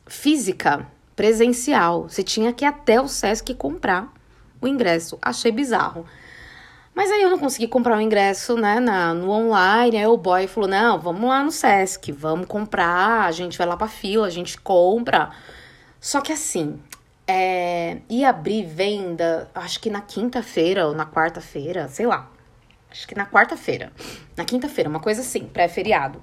física, 0.06 0.86
presencial. 1.14 2.08
Você 2.08 2.22
tinha 2.22 2.52
que 2.52 2.64
ir 2.64 2.68
até 2.68 3.00
o 3.00 3.06
Sesc 3.06 3.54
comprar 3.54 4.12
o 4.60 4.66
ingresso. 4.66 5.18
Achei 5.22 5.52
bizarro. 5.52 6.04
Mas 7.00 7.10
aí 7.10 7.22
eu 7.22 7.30
não 7.30 7.38
consegui 7.38 7.66
comprar 7.66 7.96
o 7.96 8.00
ingresso, 8.02 8.56
né, 8.56 8.78
na, 8.78 9.14
no 9.14 9.30
online. 9.30 9.96
Aí 9.96 10.06
o 10.06 10.18
boy 10.18 10.46
falou: 10.46 10.68
não, 10.68 11.00
vamos 11.00 11.26
lá 11.26 11.42
no 11.42 11.50
Sesc, 11.50 12.12
vamos 12.12 12.46
comprar, 12.46 13.24
a 13.24 13.32
gente 13.32 13.56
vai 13.56 13.66
lá 13.66 13.74
pra 13.74 13.88
fila, 13.88 14.26
a 14.26 14.30
gente 14.30 14.60
compra. 14.60 15.30
Só 15.98 16.20
que 16.20 16.30
assim, 16.30 16.78
é, 17.26 18.02
ia 18.06 18.28
abrir 18.28 18.66
venda, 18.66 19.50
acho 19.54 19.80
que 19.80 19.88
na 19.88 20.02
quinta-feira 20.02 20.86
ou 20.88 20.94
na 20.94 21.06
quarta-feira, 21.06 21.88
sei 21.88 22.04
lá. 22.04 22.28
Acho 22.90 23.08
que 23.08 23.14
na 23.14 23.24
quarta-feira. 23.24 23.90
Na 24.36 24.44
quinta-feira, 24.44 24.90
uma 24.90 25.00
coisa 25.00 25.22
assim, 25.22 25.46
pré-feriado. 25.46 26.22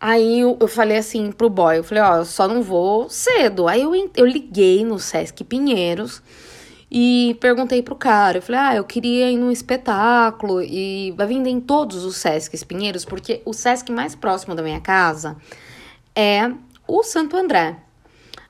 Aí 0.00 0.40
eu, 0.40 0.56
eu, 0.58 0.66
falei 0.66 0.96
assim 0.96 1.30
pro 1.30 1.50
boy, 1.50 1.76
eu 1.76 1.84
falei, 1.84 2.02
ó, 2.02 2.16
eu 2.16 2.24
só 2.24 2.48
não 2.48 2.62
vou 2.62 3.10
cedo. 3.10 3.68
Aí 3.68 3.82
eu, 3.82 3.94
eu 4.16 4.24
liguei 4.24 4.82
no 4.82 4.98
Sesc 4.98 5.44
Pinheiros 5.44 6.22
e 6.96 7.36
perguntei 7.40 7.82
pro 7.82 7.96
cara, 7.96 8.38
eu 8.38 8.42
falei, 8.42 8.60
ah, 8.60 8.76
eu 8.76 8.84
queria 8.84 9.28
ir 9.28 9.36
num 9.36 9.50
espetáculo 9.50 10.62
e 10.62 11.12
vai 11.16 11.26
vender 11.26 11.50
em 11.50 11.58
todos 11.58 12.04
os 12.04 12.16
Sescs 12.18 12.62
Pinheiros, 12.62 13.04
porque 13.04 13.42
o 13.44 13.52
Sesc 13.52 13.90
mais 13.90 14.14
próximo 14.14 14.54
da 14.54 14.62
minha 14.62 14.80
casa 14.80 15.36
é 16.14 16.52
o 16.86 17.02
Santo 17.02 17.36
André. 17.36 17.78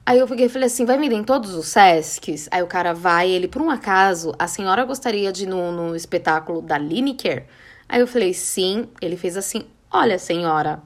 Aí 0.05 0.19
eu 0.19 0.29
falei 0.29 0.67
assim, 0.67 0.85
vai 0.85 0.99
vender 0.99 1.15
em 1.15 1.25
todos 1.25 1.55
os 1.55 1.69
Sescs? 1.69 2.47
Aí 2.51 2.63
o 2.63 2.67
cara 2.67 2.93
vai, 2.93 3.31
ele, 3.31 3.49
por 3.49 3.63
um 3.63 3.71
acaso, 3.71 4.35
a 4.39 4.47
senhora 4.47 4.85
gostaria 4.85 5.33
de 5.33 5.45
ir 5.45 5.47
no, 5.47 5.73
no 5.73 5.97
espetáculo 5.97 6.61
da 6.61 6.77
Lineker? 6.77 7.47
Aí 7.89 8.03
eu 8.03 8.07
falei, 8.07 8.35
sim. 8.35 8.89
Ele 9.01 9.17
fez 9.17 9.39
assim, 9.39 9.65
olha, 9.91 10.19
senhora, 10.19 10.83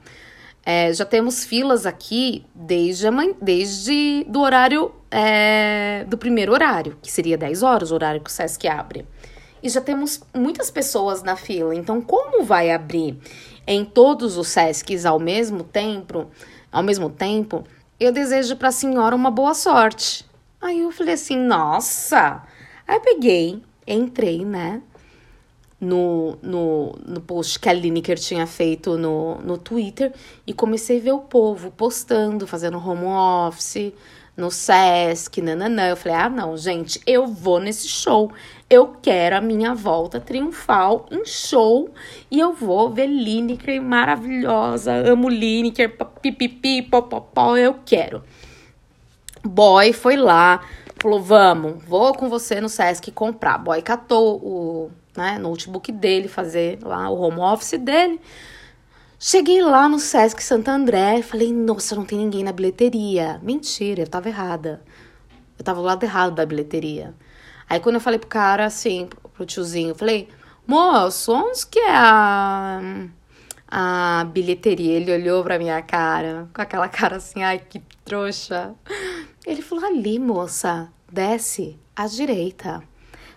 é, 0.71 0.93
já 0.93 1.03
temos 1.03 1.43
filas 1.43 1.87
aqui 1.87 2.45
desde, 2.53 3.07
a 3.07 3.11
desde 3.41 4.23
do 4.27 4.39
horário, 4.39 4.91
é, 5.09 6.05
do 6.07 6.15
primeiro 6.15 6.53
horário, 6.53 6.95
que 7.01 7.11
seria 7.11 7.35
10 7.35 7.63
horas, 7.63 7.89
o 7.89 7.95
horário 7.95 8.21
que 8.21 8.29
o 8.29 8.31
Sesc 8.31 8.67
abre. 8.67 9.03
E 9.63 9.67
já 9.69 9.81
temos 9.81 10.21
muitas 10.31 10.69
pessoas 10.69 11.23
na 11.23 11.35
fila, 11.35 11.73
então 11.73 11.99
como 11.99 12.43
vai 12.43 12.69
abrir 12.69 13.17
em 13.65 13.83
todos 13.83 14.37
os 14.37 14.47
Sescs 14.49 15.07
ao 15.07 15.19
mesmo 15.19 15.63
tempo, 15.63 16.27
ao 16.71 16.83
mesmo 16.83 17.09
tempo, 17.09 17.63
eu 17.99 18.11
desejo 18.11 18.55
para 18.55 18.67
a 18.67 18.71
senhora 18.71 19.15
uma 19.15 19.31
boa 19.31 19.55
sorte. 19.55 20.23
Aí 20.61 20.81
eu 20.81 20.91
falei 20.91 21.15
assim, 21.15 21.35
nossa. 21.35 22.43
Aí 22.87 22.99
peguei, 22.99 23.59
entrei, 23.87 24.45
né? 24.45 24.83
No, 25.81 26.37
no, 26.41 26.99
no 27.05 27.21
post 27.21 27.57
que 27.57 27.69
a 27.69 27.73
Lineker 27.73 28.19
tinha 28.19 28.45
feito 28.45 28.97
no, 28.97 29.35
no 29.35 29.57
Twitter 29.57 30.13
e 30.45 30.53
comecei 30.53 30.99
a 30.99 31.01
ver 31.01 31.11
o 31.13 31.19
povo 31.19 31.71
postando, 31.71 32.45
fazendo 32.45 32.77
home 32.77 33.05
office, 33.05 33.93
no 34.39 34.49
Sesc, 34.49 35.41
nananã. 35.41 35.89
Eu 35.89 35.97
falei, 35.97 36.17
ah, 36.17 36.29
não, 36.29 36.57
gente, 36.57 36.99
eu 37.05 37.27
vou 37.27 37.59
nesse 37.59 37.87
show. 37.87 38.31
Eu 38.69 38.95
quero 39.01 39.37
a 39.37 39.41
minha 39.41 39.75
volta 39.75 40.19
triunfal 40.19 41.05
em 41.11 41.25
show 41.25 41.89
e 42.31 42.39
eu 42.39 42.53
vou 42.53 42.89
ver 42.89 43.07
Lineker 43.07 43.81
maravilhosa. 43.81 44.93
Amo 44.93 45.29
Lineker, 45.29 45.95
pipipi, 46.21 46.81
popopó, 46.81 47.57
eu 47.57 47.75
quero. 47.85 48.23
Boy 49.43 49.93
foi 49.93 50.15
lá, 50.15 50.61
falou: 51.01 51.21
vamos, 51.21 51.83
vou 51.83 52.13
com 52.13 52.29
você 52.29 52.61
no 52.61 52.69
Sesc 52.69 53.11
comprar. 53.11 53.57
Boy 53.57 53.81
catou 53.81 54.37
o 54.37 54.91
né, 55.19 55.37
notebook 55.37 55.91
dele, 55.91 56.29
fazer 56.29 56.79
lá 56.81 57.09
o 57.09 57.19
home 57.19 57.39
office 57.39 57.77
dele. 57.77 58.19
Cheguei 59.19 59.61
lá 59.61 59.89
no 59.89 59.99
Sesc 59.99 60.41
Santo 60.41 60.69
André, 60.69 61.21
falei, 61.21 61.51
nossa, 61.51 61.93
não 61.93 62.05
tem 62.05 62.19
ninguém 62.19 62.41
na 62.41 62.53
bilheteria. 62.53 63.37
Mentira, 63.43 64.03
eu 64.03 64.07
tava 64.07 64.29
errada. 64.29 64.81
Eu 65.57 65.65
tava 65.65 65.81
do 65.81 65.85
lado 65.85 66.01
errado 66.03 66.33
da 66.35 66.45
bilheteria. 66.45 67.13
Aí 67.69 67.81
quando 67.81 67.95
eu 67.95 68.01
falei 68.01 68.17
pro 68.17 68.29
cara, 68.29 68.65
assim, 68.65 69.09
pro 69.33 69.45
tiozinho, 69.45 69.89
eu 69.89 69.95
falei, 69.95 70.29
moço, 70.65 71.33
onde 71.33 71.67
que 71.67 71.79
é 71.79 71.91
a, 71.91 72.81
a 73.67 74.23
bilheteria? 74.31 74.93
Ele 74.93 75.11
olhou 75.11 75.43
pra 75.43 75.59
minha 75.59 75.81
cara, 75.81 76.47
com 76.53 76.61
aquela 76.61 76.87
cara 76.89 77.17
assim, 77.17 77.43
ai, 77.43 77.59
que 77.59 77.81
trouxa. 78.05 78.73
Ele 79.45 79.61
falou, 79.61 79.83
ali, 79.83 80.17
moça, 80.17 80.87
desce 81.11 81.77
à 81.93 82.07
direita. 82.07 82.81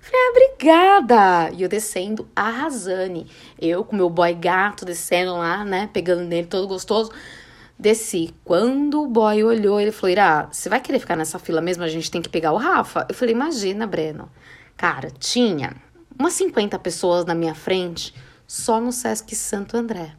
Falei, 0.03 0.21
ah, 0.21 0.31
obrigada! 0.31 1.51
E 1.57 1.63
eu 1.63 1.69
descendo, 1.69 2.29
arrasane. 2.35 3.29
Eu 3.57 3.85
com 3.85 3.95
meu 3.95 4.11
boy 4.11 4.35
gato 4.35 4.85
descendo 4.85 5.37
lá, 5.37 5.65
né, 5.65 5.89
pegando 5.93 6.25
nele 6.25 6.49
todo 6.49 6.67
gostoso. 6.67 7.13
Desci. 7.79 8.35
Quando 8.45 9.03
o 9.03 9.07
boy 9.07 9.45
olhou, 9.45 9.81
ele 9.81 9.93
falou: 9.93 10.11
Irá, 10.11 10.49
você 10.51 10.69
vai 10.69 10.81
querer 10.81 10.99
ficar 10.99 11.15
nessa 11.15 11.39
fila 11.39 11.61
mesmo? 11.61 11.85
A 11.85 11.89
gente 11.89 12.11
tem 12.11 12.21
que 12.21 12.29
pegar 12.29 12.53
o 12.53 12.57
Rafa? 12.57 13.07
Eu 13.09 13.15
falei: 13.15 13.33
Imagina, 13.33 13.87
Breno. 13.87 14.29
Cara, 14.77 15.09
tinha 15.11 15.77
umas 16.19 16.33
50 16.33 16.79
pessoas 16.81 17.25
na 17.25 17.35
minha 17.35 17.55
frente 17.55 18.13
só 18.45 18.81
no 18.81 18.91
Sesc 18.91 19.35
Santo 19.37 19.77
André. 19.77 20.15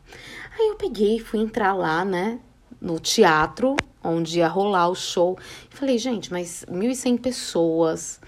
Aí 0.57 0.69
eu 0.69 0.75
peguei, 0.75 1.19
fui 1.19 1.39
entrar 1.39 1.73
lá, 1.73 2.05
né, 2.05 2.39
no 2.79 2.99
teatro, 2.99 3.75
onde 4.03 4.39
ia 4.39 4.47
rolar 4.47 4.87
o 4.87 4.95
show. 4.95 5.37
E 5.69 5.75
falei: 5.75 5.97
gente, 5.97 6.31
mas 6.31 6.65
1.100 6.69 7.19
pessoas. 7.19 8.21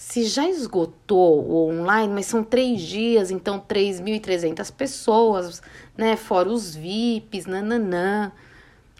Se 0.00 0.22
já 0.22 0.48
esgotou 0.48 1.44
o 1.44 1.70
online, 1.70 2.14
mas 2.14 2.26
são 2.26 2.44
três 2.44 2.80
dias, 2.80 3.32
então 3.32 3.58
3.300 3.58 4.72
pessoas, 4.72 5.60
né? 5.96 6.14
Fora 6.14 6.48
os 6.48 6.76
VIPs, 6.76 7.46
nananã. 7.46 8.30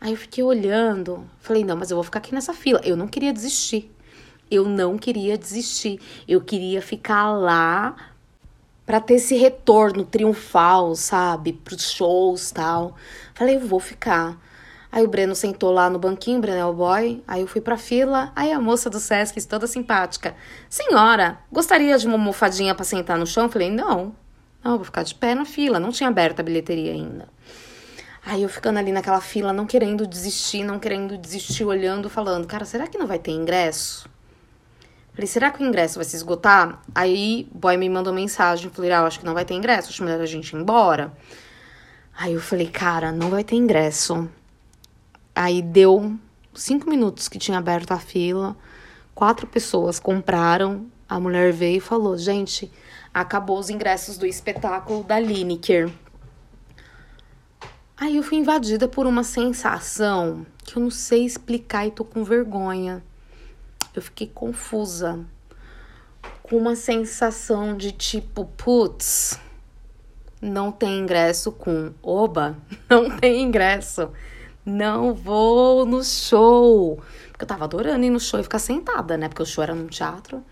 Aí 0.00 0.10
eu 0.10 0.16
fiquei 0.16 0.42
olhando, 0.42 1.24
falei, 1.38 1.62
não, 1.62 1.76
mas 1.76 1.92
eu 1.92 1.96
vou 1.96 2.02
ficar 2.02 2.18
aqui 2.18 2.34
nessa 2.34 2.52
fila. 2.52 2.80
Eu 2.82 2.96
não 2.96 3.06
queria 3.06 3.32
desistir. 3.32 3.88
Eu 4.50 4.64
não 4.68 4.98
queria 4.98 5.38
desistir. 5.38 6.00
Eu 6.26 6.40
queria 6.40 6.82
ficar 6.82 7.30
lá 7.30 7.94
para 8.84 9.00
ter 9.00 9.14
esse 9.14 9.36
retorno 9.36 10.04
triunfal, 10.04 10.96
sabe? 10.96 11.52
Pros 11.52 11.92
shows 11.92 12.50
tal. 12.50 12.96
Falei, 13.34 13.54
eu 13.54 13.60
vou 13.60 13.78
ficar. 13.78 14.36
Aí 14.90 15.04
o 15.04 15.08
Breno 15.08 15.34
sentou 15.34 15.70
lá 15.70 15.90
no 15.90 15.98
banquinho, 15.98 16.40
Breno 16.40 16.58
é 16.58 16.64
o 16.64 16.72
boy. 16.72 17.22
Aí 17.28 17.42
eu 17.42 17.46
fui 17.46 17.60
pra 17.60 17.76
fila. 17.76 18.32
Aí 18.34 18.50
a 18.52 18.58
moça 18.58 18.88
do 18.88 18.98
Sesc, 18.98 19.46
toda 19.46 19.66
simpática. 19.66 20.34
Senhora, 20.68 21.38
gostaria 21.52 21.96
de 21.98 22.06
uma 22.06 22.16
almofadinha 22.16 22.74
pra 22.74 22.84
sentar 22.84 23.18
no 23.18 23.26
chão? 23.26 23.50
Falei, 23.50 23.70
não. 23.70 24.14
Não, 24.64 24.76
vou 24.76 24.84
ficar 24.84 25.02
de 25.02 25.14
pé 25.14 25.34
na 25.34 25.44
fila. 25.44 25.78
Não 25.78 25.90
tinha 25.90 26.08
aberto 26.08 26.40
a 26.40 26.42
bilheteria 26.42 26.92
ainda. 26.92 27.28
Aí 28.24 28.42
eu 28.42 28.48
ficando 28.48 28.78
ali 28.78 28.92
naquela 28.92 29.20
fila, 29.20 29.52
não 29.52 29.64
querendo 29.64 30.06
desistir, 30.06 30.62
não 30.62 30.78
querendo 30.78 31.16
desistir, 31.16 31.64
olhando, 31.64 32.10
falando, 32.10 32.46
cara, 32.46 32.64
será 32.64 32.86
que 32.86 32.98
não 32.98 33.06
vai 33.06 33.18
ter 33.18 33.30
ingresso? 33.30 34.08
Falei, 35.14 35.26
será 35.26 35.50
que 35.50 35.62
o 35.62 35.66
ingresso 35.66 35.96
vai 35.96 36.04
se 36.04 36.14
esgotar? 36.14 36.82
Aí 36.94 37.48
o 37.54 37.58
boy 37.58 37.76
me 37.76 37.88
mandou 37.88 38.12
mensagem, 38.12 38.70
falei, 38.70 38.92
ah, 38.92 38.98
eu 38.98 39.06
acho 39.06 39.20
que 39.20 39.24
não 39.24 39.34
vai 39.34 39.44
ter 39.44 39.54
ingresso, 39.54 39.88
acho 39.88 40.04
melhor 40.04 40.20
a 40.20 40.26
gente 40.26 40.50
ir 40.50 40.56
embora. 40.56 41.12
Aí 42.16 42.34
eu 42.34 42.40
falei, 42.40 42.68
cara, 42.68 43.12
não 43.12 43.30
vai 43.30 43.42
ter 43.42 43.56
ingresso. 43.56 44.28
Aí 45.40 45.62
deu 45.62 46.18
cinco 46.52 46.90
minutos 46.90 47.28
que 47.28 47.38
tinha 47.38 47.58
aberto 47.58 47.92
a 47.92 47.98
fila, 48.00 48.56
quatro 49.14 49.46
pessoas 49.46 50.00
compraram, 50.00 50.90
a 51.08 51.20
mulher 51.20 51.52
veio 51.52 51.76
e 51.76 51.80
falou, 51.80 52.18
gente, 52.18 52.68
acabou 53.14 53.56
os 53.56 53.70
ingressos 53.70 54.18
do 54.18 54.26
espetáculo 54.26 55.04
da 55.04 55.20
Lineker. 55.20 55.92
Aí 57.96 58.16
eu 58.16 58.24
fui 58.24 58.38
invadida 58.38 58.88
por 58.88 59.06
uma 59.06 59.22
sensação 59.22 60.44
que 60.64 60.76
eu 60.76 60.82
não 60.82 60.90
sei 60.90 61.24
explicar 61.24 61.86
e 61.86 61.92
tô 61.92 62.04
com 62.04 62.24
vergonha. 62.24 63.00
Eu 63.94 64.02
fiquei 64.02 64.26
confusa. 64.26 65.24
Com 66.42 66.56
uma 66.56 66.74
sensação 66.74 67.76
de 67.76 67.92
tipo, 67.92 68.44
putz, 68.56 69.38
não 70.42 70.72
tem 70.72 70.98
ingresso 70.98 71.52
com 71.52 71.92
oba, 72.02 72.58
não 72.90 73.16
tem 73.16 73.40
ingresso. 73.40 74.10
Não 74.68 75.14
vou 75.14 75.86
no 75.86 76.02
show. 76.04 77.02
Porque 77.30 77.44
eu 77.44 77.48
tava 77.48 77.64
adorando 77.64 78.04
ir 78.04 78.10
no 78.10 78.20
show 78.20 78.38
e 78.38 78.42
ficar 78.42 78.58
sentada, 78.58 79.16
né? 79.16 79.28
Porque 79.28 79.42
o 79.42 79.46
show 79.46 79.64
era 79.64 79.74
num 79.74 79.86
teatro. 79.86 80.44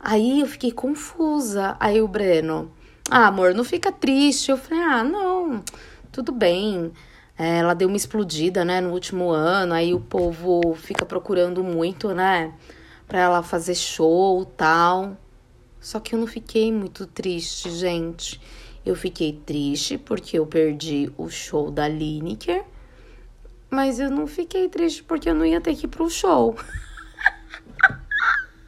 Aí 0.00 0.40
eu 0.40 0.46
fiquei 0.46 0.72
confusa. 0.72 1.76
Aí 1.80 2.00
o 2.00 2.08
Breno, 2.08 2.70
ah, 3.10 3.26
amor, 3.26 3.54
não 3.54 3.64
fica 3.64 3.90
triste. 3.92 4.50
Eu 4.50 4.56
falei, 4.56 4.82
ah, 4.82 5.04
não 5.04 5.62
tudo 6.18 6.32
bem. 6.32 6.92
É, 7.38 7.58
ela 7.58 7.74
deu 7.74 7.86
uma 7.86 7.96
explodida, 7.96 8.64
né, 8.64 8.80
no 8.80 8.90
último 8.90 9.30
ano, 9.30 9.72
aí 9.72 9.94
o 9.94 10.00
povo 10.00 10.74
fica 10.74 11.06
procurando 11.06 11.62
muito, 11.62 12.12
né, 12.12 12.52
pra 13.06 13.20
ela 13.20 13.42
fazer 13.42 13.76
show 13.76 14.44
tal. 14.44 15.16
Só 15.80 16.00
que 16.00 16.14
eu 16.14 16.18
não 16.18 16.26
fiquei 16.26 16.72
muito 16.72 17.06
triste, 17.06 17.70
gente. 17.70 18.40
Eu 18.84 18.96
fiquei 18.96 19.32
triste 19.32 19.96
porque 19.96 20.38
eu 20.38 20.46
perdi 20.46 21.12
o 21.16 21.28
show 21.28 21.70
da 21.70 21.86
Lineker, 21.86 22.64
mas 23.70 24.00
eu 24.00 24.10
não 24.10 24.26
fiquei 24.26 24.68
triste 24.68 25.02
porque 25.02 25.28
eu 25.28 25.34
não 25.34 25.44
ia 25.44 25.60
ter 25.60 25.74
que 25.74 25.86
ir 25.86 25.88
pro 25.88 26.08
show. 26.10 26.56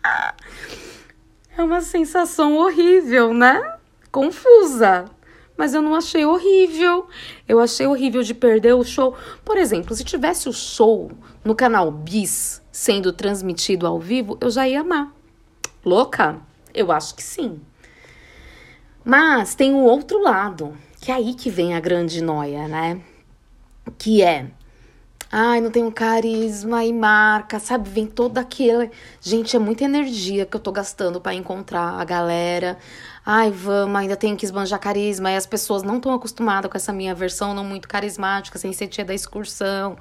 é 1.57 1.63
uma 1.63 1.81
sensação 1.81 2.57
horrível, 2.57 3.33
né? 3.35 3.79
Confusa 4.11 5.11
mas 5.61 5.75
eu 5.75 5.83
não 5.83 5.95
achei 5.95 6.25
horrível. 6.25 7.07
Eu 7.47 7.61
achei 7.61 7.87
horrível 7.87 8.23
de 8.23 8.33
perder 8.33 8.73
o 8.73 8.83
show. 8.83 9.15
Por 9.45 9.59
exemplo, 9.59 9.95
se 9.95 10.03
tivesse 10.03 10.49
o 10.49 10.55
show 10.55 11.13
no 11.45 11.55
canal 11.55 11.91
Bis 11.91 12.63
sendo 12.73 13.13
transmitido 13.13 13.87
ao 13.87 14.01
vivo, 14.01 14.39
eu 14.41 14.49
já 14.49 14.67
ia 14.67 14.81
amar. 14.81 15.15
Louca? 15.85 16.41
Eu 16.73 16.91
acho 16.91 17.15
que 17.15 17.23
sim. 17.23 17.61
Mas 19.05 19.55
tem 19.55 19.75
um 19.75 19.85
outro 19.85 20.23
lado, 20.23 20.75
que 20.99 21.13
é 21.13 21.17
aí 21.17 21.35
que 21.35 21.51
vem 21.51 21.75
a 21.75 21.81
grande 21.81 22.23
noia, 22.23 22.67
né? 22.67 22.99
Que 23.99 24.23
é 24.23 24.47
Ai, 25.33 25.61
não 25.61 25.71
tenho 25.71 25.93
carisma 25.93 26.85
e 26.85 26.93
marca, 26.93 27.61
sabe? 27.61 27.89
Vem 27.89 28.07
toda 28.07 28.41
aquela. 28.41 28.91
Gente, 29.21 29.55
é 29.55 29.59
muita 29.61 29.85
energia 29.85 30.45
que 30.45 30.57
eu 30.57 30.61
tô 30.61 30.73
gastando 30.73 31.21
para 31.21 31.33
encontrar 31.35 32.01
a 32.01 32.05
galera. 32.05 32.77
Ai, 33.25 33.51
vamos, 33.51 33.95
ainda 33.97 34.17
tenho 34.17 34.37
que 34.37 34.45
esbanjar 34.45 34.81
carisma. 34.81 35.31
E 35.31 35.37
as 35.37 35.47
pessoas 35.47 35.85
não 35.85 35.99
estão 35.99 36.13
acostumadas 36.13 36.69
com 36.69 36.77
essa 36.77 36.93
minha 36.93 37.15
versão 37.15 37.55
não 37.55 37.65
muito 37.65 37.87
carismática, 37.87 38.59
sem 38.59 38.73
ser 38.73 38.89
tia 38.89 39.05
da 39.05 39.15
excursão 39.15 39.97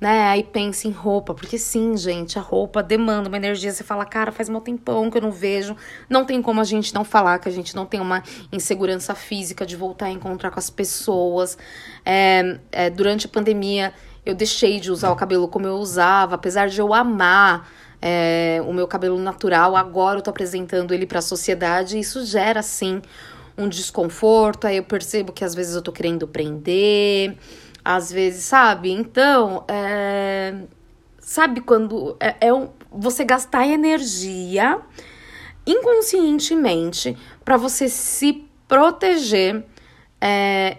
né? 0.00 0.28
Aí 0.28 0.42
pensa 0.42 0.88
em 0.88 0.90
roupa, 0.90 1.34
porque 1.34 1.58
sim, 1.58 1.96
gente, 1.96 2.38
a 2.38 2.42
roupa 2.42 2.82
demanda 2.82 3.28
uma 3.28 3.36
energia. 3.36 3.70
Você 3.70 3.84
fala, 3.84 4.06
cara, 4.06 4.32
faz 4.32 4.48
mal 4.48 4.62
tempão 4.62 5.10
que 5.10 5.18
eu 5.18 5.22
não 5.22 5.30
vejo. 5.30 5.76
Não 6.08 6.24
tem 6.24 6.40
como 6.40 6.60
a 6.60 6.64
gente 6.64 6.94
não 6.94 7.04
falar 7.04 7.38
que 7.38 7.48
a 7.48 7.52
gente 7.52 7.76
não 7.76 7.84
tem 7.84 8.00
uma 8.00 8.22
insegurança 8.50 9.14
física 9.14 9.66
de 9.66 9.76
voltar 9.76 10.06
a 10.06 10.10
encontrar 10.10 10.50
com 10.50 10.58
as 10.58 10.70
pessoas. 10.70 11.58
É, 12.04 12.58
é, 12.72 12.88
durante 12.88 13.26
a 13.26 13.28
pandemia, 13.28 13.92
eu 14.24 14.34
deixei 14.34 14.80
de 14.80 14.90
usar 14.90 15.10
o 15.10 15.16
cabelo 15.16 15.48
como 15.48 15.66
eu 15.66 15.76
usava, 15.76 16.34
apesar 16.34 16.68
de 16.68 16.80
eu 16.80 16.92
amar. 16.92 17.68
É, 18.02 18.62
o 18.66 18.72
meu 18.72 18.88
cabelo 18.88 19.18
natural, 19.18 19.76
agora 19.76 20.18
eu 20.18 20.22
tô 20.22 20.30
apresentando 20.30 20.94
ele 20.94 21.06
para 21.06 21.18
a 21.18 21.22
sociedade, 21.22 21.98
e 21.98 22.00
isso 22.00 22.24
gera, 22.24 22.62
sim, 22.62 23.02
um 23.58 23.68
desconforto. 23.68 24.66
Aí 24.66 24.78
eu 24.78 24.84
percebo 24.84 25.32
que 25.32 25.44
às 25.44 25.54
vezes 25.54 25.74
eu 25.74 25.82
tô 25.82 25.92
querendo 25.92 26.26
prender, 26.26 27.36
às 27.84 28.10
vezes, 28.10 28.44
sabe? 28.44 28.90
Então, 28.90 29.64
é... 29.68 30.54
sabe 31.18 31.60
quando 31.60 32.16
é, 32.18 32.36
é 32.40 32.54
um... 32.54 32.70
você 32.90 33.22
gastar 33.24 33.66
energia 33.66 34.78
inconscientemente 35.66 37.16
para 37.44 37.56
você 37.56 37.88
se 37.88 38.48
proteger, 38.66 39.64
é... 40.20 40.78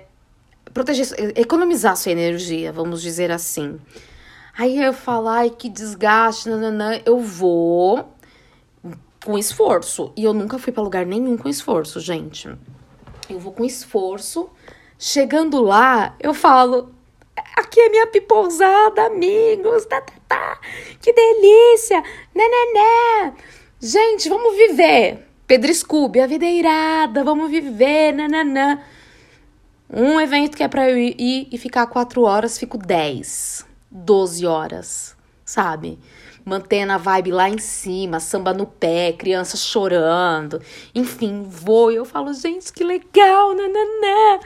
proteger, 0.74 1.08
economizar 1.36 1.96
sua 1.96 2.12
energia, 2.12 2.72
vamos 2.72 3.02
dizer 3.02 3.32
assim. 3.32 3.80
Aí 4.58 4.82
eu 4.82 4.94
falo, 4.94 5.28
ai, 5.28 5.50
que 5.50 5.70
desgaste, 5.70 6.50
nananã, 6.50 7.00
eu 7.06 7.20
vou 7.20 8.14
com 9.24 9.38
esforço. 9.38 10.12
E 10.16 10.24
eu 10.24 10.34
nunca 10.34 10.58
fui 10.58 10.74
para 10.74 10.84
lugar 10.84 11.06
nenhum 11.06 11.38
com 11.38 11.48
esforço, 11.48 12.00
gente. 12.00 12.50
Eu 13.30 13.40
vou 13.40 13.54
com 13.54 13.64
esforço 13.64 14.50
Chegando 15.04 15.64
lá, 15.64 16.16
eu 16.20 16.32
falo: 16.32 16.94
aqui 17.58 17.82
é 17.82 17.90
minha 17.90 18.06
pipousada, 18.06 19.08
amigos, 19.08 19.84
tá, 19.88 20.00
tá, 20.00 20.14
tá. 20.28 20.60
que 21.02 21.12
delícia, 21.12 22.04
né. 22.36 23.34
Gente, 23.80 24.30
vamos 24.30 24.56
viver. 24.56 25.28
Pedro 25.48 25.74
Scooby, 25.74 26.20
a 26.20 26.28
vida 26.28 26.46
é 26.46 26.54
irada, 26.54 27.24
vamos 27.24 27.50
viver, 27.50 28.14
nananã. 28.14 28.80
Um 29.94 30.22
evento 30.22 30.56
que 30.56 30.64
é 30.64 30.70
pra 30.70 30.90
eu 30.90 30.98
ir 30.98 31.50
e 31.52 31.58
ficar 31.58 31.86
quatro 31.86 32.22
horas, 32.22 32.58
fico 32.58 32.78
dez, 32.78 33.66
doze 33.92 34.46
horas, 34.46 35.18
sabe? 35.44 36.00
Mantendo 36.46 36.94
a 36.94 36.98
vibe 36.98 37.32
lá 37.32 37.50
em 37.50 37.58
cima, 37.58 38.22
samba 38.22 38.54
no 38.54 38.66
pé, 38.66 39.12
crianças 39.12 39.60
chorando. 39.60 40.62
Enfim, 40.96 41.44
vou 41.44 41.92
e 41.92 41.98
eu 41.98 42.06
falo, 42.06 42.32
gente, 42.32 42.72
que 42.72 42.86
legal, 42.86 43.54
nananã. 43.54 44.40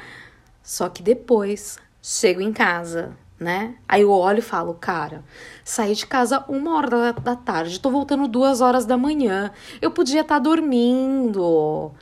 Só 0.63 0.89
que 0.89 1.03
depois 1.03 1.77
chego 2.01 2.41
em 2.41 2.51
casa, 2.51 3.15
né? 3.39 3.75
Aí 3.87 4.01
eu 4.01 4.09
olho 4.09 4.39
e 4.39 4.41
falo, 4.41 4.73
cara, 4.73 5.23
saí 5.63 5.93
de 5.93 6.07
casa 6.07 6.43
uma 6.49 6.75
hora 6.75 6.89
da, 6.89 7.11
da 7.11 7.35
tarde, 7.35 7.79
tô 7.79 7.91
voltando 7.91 8.27
duas 8.27 8.61
horas 8.61 8.83
da 8.83 8.97
manhã. 8.97 9.51
Eu 9.79 9.91
podia 9.91 10.21
estar 10.21 10.35
tá 10.35 10.39
dormindo. 10.39 11.93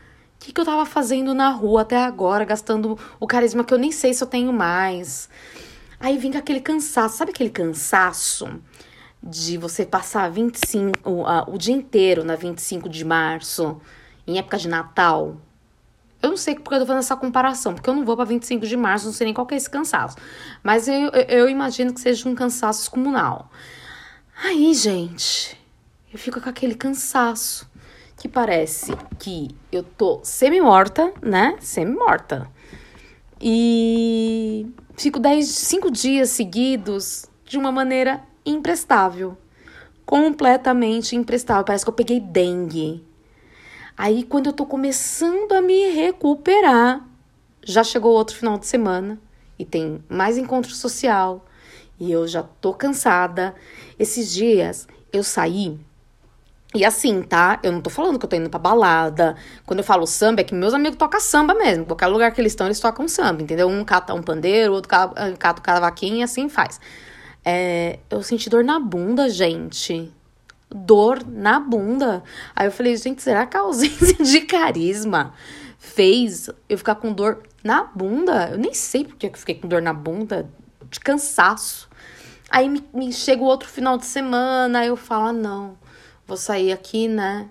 Que, 0.44 0.52
que 0.52 0.60
eu 0.60 0.66
tava 0.66 0.86
fazendo 0.86 1.34
na 1.34 1.52
rua 1.52 1.84
até 1.84 1.96
agora, 2.04 2.44
gastando 2.44 3.00
o 3.18 3.26
carisma 3.26 3.64
que 3.64 3.74
eu 3.74 3.78
nem 3.78 3.94
sei 3.94 4.14
se 4.14 4.22
eu 4.22 4.28
tenho 4.28 4.52
mais? 4.52 5.30
Aí 5.98 6.18
vem 6.18 6.36
aquele 6.36 6.60
cansaço, 6.60 7.16
sabe 7.16 7.32
aquele 7.32 7.50
cansaço 7.50 8.62
de 9.24 9.58
você 9.58 9.86
passar 9.86 10.30
25, 10.30 11.10
o, 11.10 11.24
o 11.48 11.58
dia 11.58 11.74
inteiro 11.74 12.26
na 12.26 12.36
25 12.36 12.90
de 12.90 13.06
março, 13.06 13.80
em 14.28 14.38
época 14.38 14.58
de 14.58 14.68
Natal? 14.68 15.38
Eu 16.22 16.32
não 16.32 16.38
sei 16.38 16.56
porque 16.56 16.76
eu 16.76 16.80
tô 16.80 16.88
fazendo 16.88 17.00
essa 17.00 17.16
comparação, 17.16 17.74
porque 17.74 17.90
eu 17.90 17.96
não 17.96 18.04
vou 18.04 18.18
para 18.18 18.26
25 18.26 18.68
de 18.68 18.76
março, 18.76 19.06
não 19.06 19.14
sei 19.14 19.24
nem 19.24 19.34
qual 19.34 19.48
que 19.48 19.54
é 19.54 19.58
esse 19.58 19.70
cansaço. 19.70 20.18
Mas 20.62 20.90
eu, 20.90 21.10
eu 21.30 21.48
imagino 21.48 21.94
que 21.94 22.02
seja 22.02 22.28
um 22.28 22.36
cansaço 22.36 22.92
comunal. 22.92 23.50
Aí, 24.44 24.74
gente, 24.74 25.58
eu 26.12 26.20
fico 26.20 26.42
com 26.42 26.50
aquele 26.50 26.76
cansaço 26.76 27.72
que 28.18 28.28
parece 28.28 28.94
que 29.20 29.50
eu 29.72 29.84
tô 29.84 30.20
semi-morta, 30.24 31.14
né? 31.22 31.56
Semi-morta. 31.60 32.50
E 33.42 34.68
fico 34.96 35.20
10, 35.20 35.48
5 35.48 35.92
dias 35.92 36.30
seguidos 36.30 37.26
de 37.46 37.58
uma 37.58 37.72
maneira 37.72 38.22
imprestável. 38.46 39.38
Completamente 40.06 41.16
imprestável. 41.16 41.64
Parece 41.64 41.84
que 41.84 41.90
eu 41.90 41.96
peguei 41.96 42.20
dengue. 42.20 43.06
Aí, 43.98 44.24
quando 44.24 44.48
eu 44.48 44.54
tô 44.54 44.66
começando 44.66 45.52
a 45.52 45.62
me 45.62 45.90
recuperar, 45.92 47.08
já 47.64 47.84
chegou 47.84 48.14
outro 48.14 48.36
final 48.36 48.58
de 48.58 48.66
semana 48.66 49.20
e 49.58 49.66
tem 49.66 50.04
mais 50.10 50.38
encontro 50.38 50.72
social 50.74 51.46
e 52.00 52.12
eu 52.12 52.28
já 52.28 52.44
tô 52.44 52.74
cansada. 52.74 53.56
Esses 53.98 54.32
dias 54.32 54.88
eu 55.12 55.24
saí 55.24 55.80
e 56.74 56.84
assim, 56.84 57.22
tá? 57.22 57.60
Eu 57.62 57.72
não 57.72 57.82
tô 57.82 57.90
falando 57.90 58.18
que 58.18 58.26
eu 58.26 58.30
tô 58.30 58.36
indo 58.36 58.50
pra 58.50 58.60
balada. 58.60 59.36
Quando 59.66 59.80
eu 59.80 59.86
falo 59.86 60.08
samba, 60.08 60.42
é 60.42 60.44
que 60.44 60.56
meus 60.56 60.74
amigos 60.74 60.98
tocam 60.98 61.20
samba 61.20 61.54
mesmo. 61.54 61.86
Qualquer 61.86 62.08
lugar 62.08 62.32
que 62.32 62.42
eles 62.42 62.54
estão, 62.54 62.68
eles 62.68 62.80
tocam 62.80 63.08
samba, 63.08 63.44
entendeu? 63.44 63.68
Um 63.68 63.84
cata 63.84 64.14
um 64.14 64.24
pandeiro, 64.24 64.74
outro 64.74 64.90
cata 64.90 65.60
o 65.60 65.64
cavaquinho 65.64 66.18
e 66.18 66.24
assim 66.24 66.50
faz. 66.50 66.80
É, 67.46 68.00
eu 68.10 68.24
senti 68.24 68.50
dor 68.50 68.64
na 68.64 68.80
bunda, 68.80 69.30
gente 69.30 70.12
dor 70.74 71.24
na 71.26 71.60
bunda. 71.60 72.24
Aí 72.56 72.68
eu 72.68 72.72
falei, 72.72 72.98
gente, 72.98 73.22
será 73.22 73.46
que 73.46 73.56
a 73.56 73.62
ausência 73.62 74.24
de 74.24 74.42
carisma 74.42 75.34
fez 75.78 76.50
eu 76.68 76.78
ficar 76.78 76.96
com 76.96 77.14
dor 77.14 77.44
na 77.64 77.84
bunda? 77.84 78.50
Eu 78.52 78.58
nem 78.58 78.74
sei 78.74 79.06
porque 79.06 79.28
eu 79.28 79.34
fiquei 79.34 79.56
com 79.56 79.68
dor 79.68 79.82
na 79.82 79.94
bunda, 79.94 80.50
de 80.90 81.00
cansaço. 81.00 81.88
Aí 82.50 82.68
me, 82.68 82.84
me 82.94 83.12
chega 83.14 83.42
o 83.42 83.46
outro 83.46 83.70
final 83.70 83.98
de 83.98 84.06
semana, 84.06 84.80
aí 84.80 84.88
eu 84.88 84.96
falo, 84.96 85.28
ah, 85.28 85.34
não, 85.34 85.78
vou 86.34 86.38
sair 86.38 86.72
aqui, 86.72 87.08
né? 87.08 87.48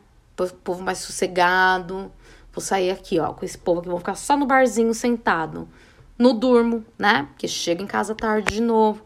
Povo 0.65 0.83
mais 0.83 0.99
sossegado. 0.99 2.11
Vou 2.53 2.61
sair 2.61 2.91
aqui, 2.91 3.19
ó, 3.21 3.33
com 3.33 3.45
esse 3.45 3.57
povo 3.57 3.79
aqui, 3.79 3.89
vou 3.89 3.99
ficar 3.99 4.17
só 4.17 4.37
no 4.37 4.45
barzinho 4.45 4.93
sentado. 4.93 5.69
No 6.19 6.33
durmo, 6.33 6.85
né? 6.99 7.29
Porque 7.31 7.47
chega 7.47 7.83
em 7.83 7.87
casa 7.87 8.15
tarde 8.15 8.55
de 8.55 8.61
novo. 8.61 9.05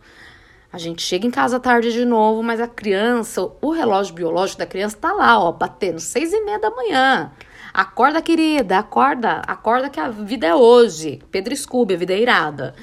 A 0.73 0.79
gente 0.79 1.03
chega 1.03 1.27
em 1.27 1.31
casa 1.31 1.61
tarde 1.61 1.93
de 1.93 2.05
novo, 2.05 2.43
mas 2.43 2.61
a 2.61 2.67
criança, 2.67 3.49
o 3.61 3.71
relógio 3.71 4.15
biológico 4.15 4.59
da 4.59 4.67
criança 4.67 4.97
tá 4.97 5.13
lá, 5.13 5.39
ó, 5.39 5.53
batendo 5.53 6.01
seis 6.01 6.33
e 6.33 6.41
meia 6.41 6.59
da 6.59 6.71
manhã. 6.71 7.31
Acorda, 7.73 8.21
querida, 8.23 8.79
acorda, 8.79 9.43
acorda 9.47 9.91
que 9.91 10.01
a 10.01 10.09
vida 10.09 10.47
é 10.47 10.55
hoje. 10.55 11.23
Pedro 11.31 11.55
Scooby, 11.55 11.95
a 11.95 11.99
vida 11.99 12.15
é 12.15 12.21
irada. 12.21 12.75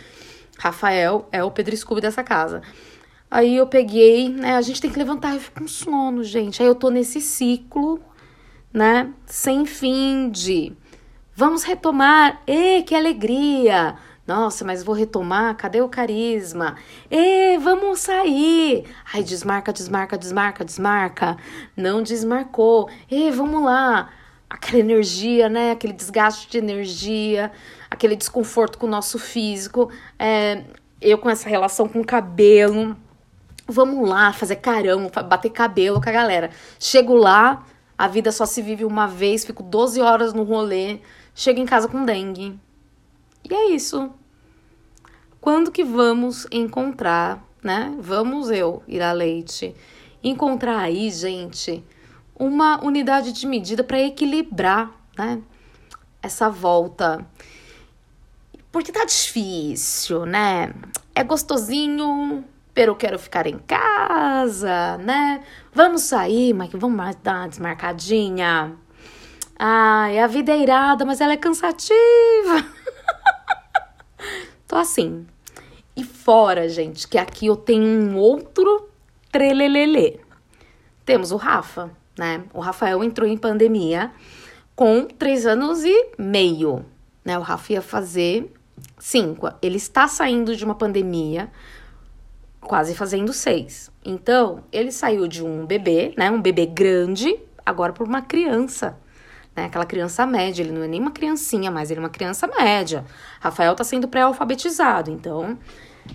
Rafael 0.59 1.27
é 1.31 1.43
o 1.43 1.51
Pedro 1.51 1.75
Scooby 1.75 2.01
dessa 2.01 2.23
casa. 2.23 2.61
Aí 3.33 3.55
eu 3.55 3.65
peguei, 3.65 4.29
né? 4.29 4.57
A 4.57 4.61
gente 4.61 4.79
tem 4.79 4.91
que 4.91 4.99
levantar 4.99 5.35
e 5.35 5.39
fico 5.39 5.61
com 5.61 5.67
sono, 5.67 6.23
gente. 6.23 6.61
Aí 6.61 6.67
eu 6.67 6.75
tô 6.75 6.91
nesse 6.91 7.19
ciclo, 7.19 7.99
né? 8.71 9.11
Sem 9.25 9.65
fim 9.65 10.29
de 10.29 10.71
vamos 11.35 11.63
retomar. 11.63 12.43
E 12.45 12.83
que 12.83 12.93
alegria! 12.93 13.95
Nossa, 14.27 14.63
mas 14.63 14.83
vou 14.83 14.93
retomar, 14.93 15.57
cadê 15.57 15.81
o 15.81 15.89
carisma? 15.89 16.75
E 17.09 17.57
vamos 17.57 18.01
sair. 18.01 18.85
Ai, 19.11 19.23
desmarca, 19.23 19.73
desmarca, 19.73 20.15
desmarca, 20.15 20.63
desmarca. 20.63 21.37
Não 21.75 22.03
desmarcou. 22.03 22.87
E 23.09 23.31
vamos 23.31 23.63
lá. 23.63 24.11
Aquela 24.47 24.77
energia, 24.77 25.49
né? 25.49 25.71
Aquele 25.71 25.93
desgaste 25.93 26.51
de 26.51 26.59
energia, 26.59 27.51
aquele 27.89 28.15
desconforto 28.15 28.77
com 28.77 28.85
o 28.85 28.89
nosso 28.91 29.17
físico. 29.17 29.89
É, 30.19 30.65
eu 31.01 31.17
com 31.17 31.31
essa 31.31 31.49
relação 31.49 31.89
com 31.89 31.99
o 31.99 32.05
cabelo. 32.05 32.95
Vamos 33.73 34.07
lá, 34.07 34.31
fazer 34.31 34.57
carão, 34.57 35.09
bater 35.27 35.49
cabelo 35.49 35.99
com 35.99 36.07
a 36.07 36.11
galera. 36.11 36.51
Chego 36.79 37.15
lá, 37.15 37.65
a 37.97 38.07
vida 38.07 38.31
só 38.31 38.45
se 38.45 38.61
vive 38.61 38.85
uma 38.85 39.07
vez, 39.07 39.43
fico 39.43 39.63
12 39.63 39.99
horas 39.99 40.31
no 40.31 40.43
rolê, 40.43 40.99
chego 41.33 41.59
em 41.59 41.65
casa 41.65 41.87
com 41.87 42.05
dengue. 42.05 42.59
E 43.43 43.51
é 43.51 43.71
isso. 43.71 44.11
Quando 45.41 45.71
que 45.71 45.83
vamos 45.83 46.45
encontrar, 46.51 47.43
né? 47.63 47.95
Vamos 47.99 48.51
eu, 48.51 48.83
Ira 48.87 49.11
Leite, 49.11 49.75
encontrar 50.23 50.77
aí, 50.77 51.09
gente, 51.09 51.83
uma 52.37 52.79
unidade 52.83 53.31
de 53.31 53.47
medida 53.47 53.83
para 53.83 53.99
equilibrar, 53.99 54.91
né? 55.17 55.41
Essa 56.21 56.47
volta. 56.47 57.25
Porque 58.71 58.91
tá 58.91 59.03
difícil, 59.03 60.25
né? 60.27 60.73
É 61.15 61.23
gostosinho, 61.23 62.45
pero 62.73 62.95
quero 62.95 63.19
ficar 63.19 63.45
em 63.45 63.59
casa, 63.59 64.97
né? 64.97 65.43
Vamos 65.73 66.01
sair, 66.01 66.53
mas 66.53 66.71
vamos 66.73 67.15
dar 67.21 67.41
uma 67.41 67.47
desmarcadinha. 67.47 68.75
Ai, 69.57 70.19
a 70.19 70.27
vida 70.27 70.51
é 70.51 70.59
irada, 70.59 71.05
mas 71.05 71.21
ela 71.21 71.33
é 71.33 71.37
cansativa. 71.37 72.65
Tô 74.67 74.75
assim. 74.75 75.25
E 75.95 76.03
fora, 76.03 76.67
gente, 76.67 77.07
que 77.07 77.17
aqui 77.17 77.45
eu 77.45 77.55
tenho 77.55 77.83
um 77.85 78.17
outro 78.17 78.89
trelelele. 79.31 80.19
Temos 81.05 81.31
o 81.31 81.37
Rafa, 81.37 81.91
né? 82.17 82.43
O 82.53 82.59
Rafael 82.59 83.03
entrou 83.03 83.29
em 83.29 83.37
pandemia 83.37 84.11
com 84.75 85.05
três 85.05 85.45
anos 85.45 85.83
e 85.83 86.11
meio, 86.17 86.83
né? 87.23 87.37
O 87.37 87.41
Rafa 87.41 87.73
ia 87.73 87.81
fazer 87.81 88.51
cinco. 88.97 89.47
Ele 89.61 89.77
está 89.77 90.07
saindo 90.07 90.55
de 90.55 90.65
uma 90.65 90.75
pandemia, 90.75 91.51
quase 92.63 92.95
fazendo 92.95 93.31
seis. 93.33 93.91
Então, 94.03 94.63
ele 94.71 94.91
saiu 94.91 95.27
de 95.27 95.43
um 95.43 95.65
bebê, 95.65 96.13
né? 96.17 96.31
Um 96.31 96.41
bebê 96.41 96.65
grande, 96.65 97.37
agora 97.65 97.93
por 97.93 98.07
uma 98.07 98.21
criança. 98.21 98.97
Né, 99.55 99.65
aquela 99.65 99.85
criança 99.85 100.25
média, 100.25 100.63
ele 100.63 100.71
não 100.71 100.83
é 100.83 100.87
nem 100.87 100.99
uma 100.99 101.11
criancinha, 101.11 101.69
mas 101.69 101.91
ele 101.91 101.99
é 101.99 102.03
uma 102.03 102.09
criança 102.09 102.47
média. 102.47 103.05
Rafael 103.39 103.75
tá 103.75 103.83
sendo 103.83 104.07
pré-alfabetizado, 104.07 105.11
então 105.11 105.57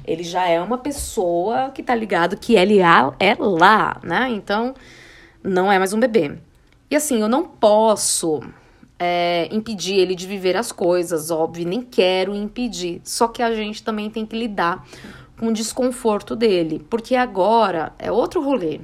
ele 0.05 0.25
já 0.25 0.49
é 0.49 0.61
uma 0.61 0.77
pessoa 0.77 1.71
que 1.71 1.83
tá 1.83 1.95
ligado 1.95 2.37
que 2.37 2.57
ele 2.57 2.81
é 2.81 3.37
lá, 3.39 4.01
né? 4.03 4.29
Então, 4.31 4.75
não 5.43 5.71
é 5.71 5.79
mais 5.79 5.93
um 5.93 6.01
bebê. 6.01 6.37
E 6.91 6.97
assim, 6.97 7.21
eu 7.21 7.29
não 7.29 7.45
posso 7.45 8.41
é, 8.99 9.49
impedir 9.53 9.95
ele 9.95 10.15
de 10.15 10.27
viver 10.27 10.57
as 10.57 10.73
coisas, 10.73 11.31
óbvio, 11.31 11.67
nem 11.67 11.83
quero 11.83 12.35
impedir. 12.35 13.01
Só 13.05 13.29
que 13.29 13.43
a 13.43 13.55
gente 13.55 13.83
também 13.83 14.11
tem 14.11 14.27
que 14.27 14.37
lidar 14.37 14.85
com 15.39 15.49
o 15.49 15.53
desconforto 15.53 16.35
dele, 16.35 16.85
porque 16.91 17.15
agora 17.15 17.93
é 17.99 18.11
outro 18.11 18.43
rolê. 18.43 18.81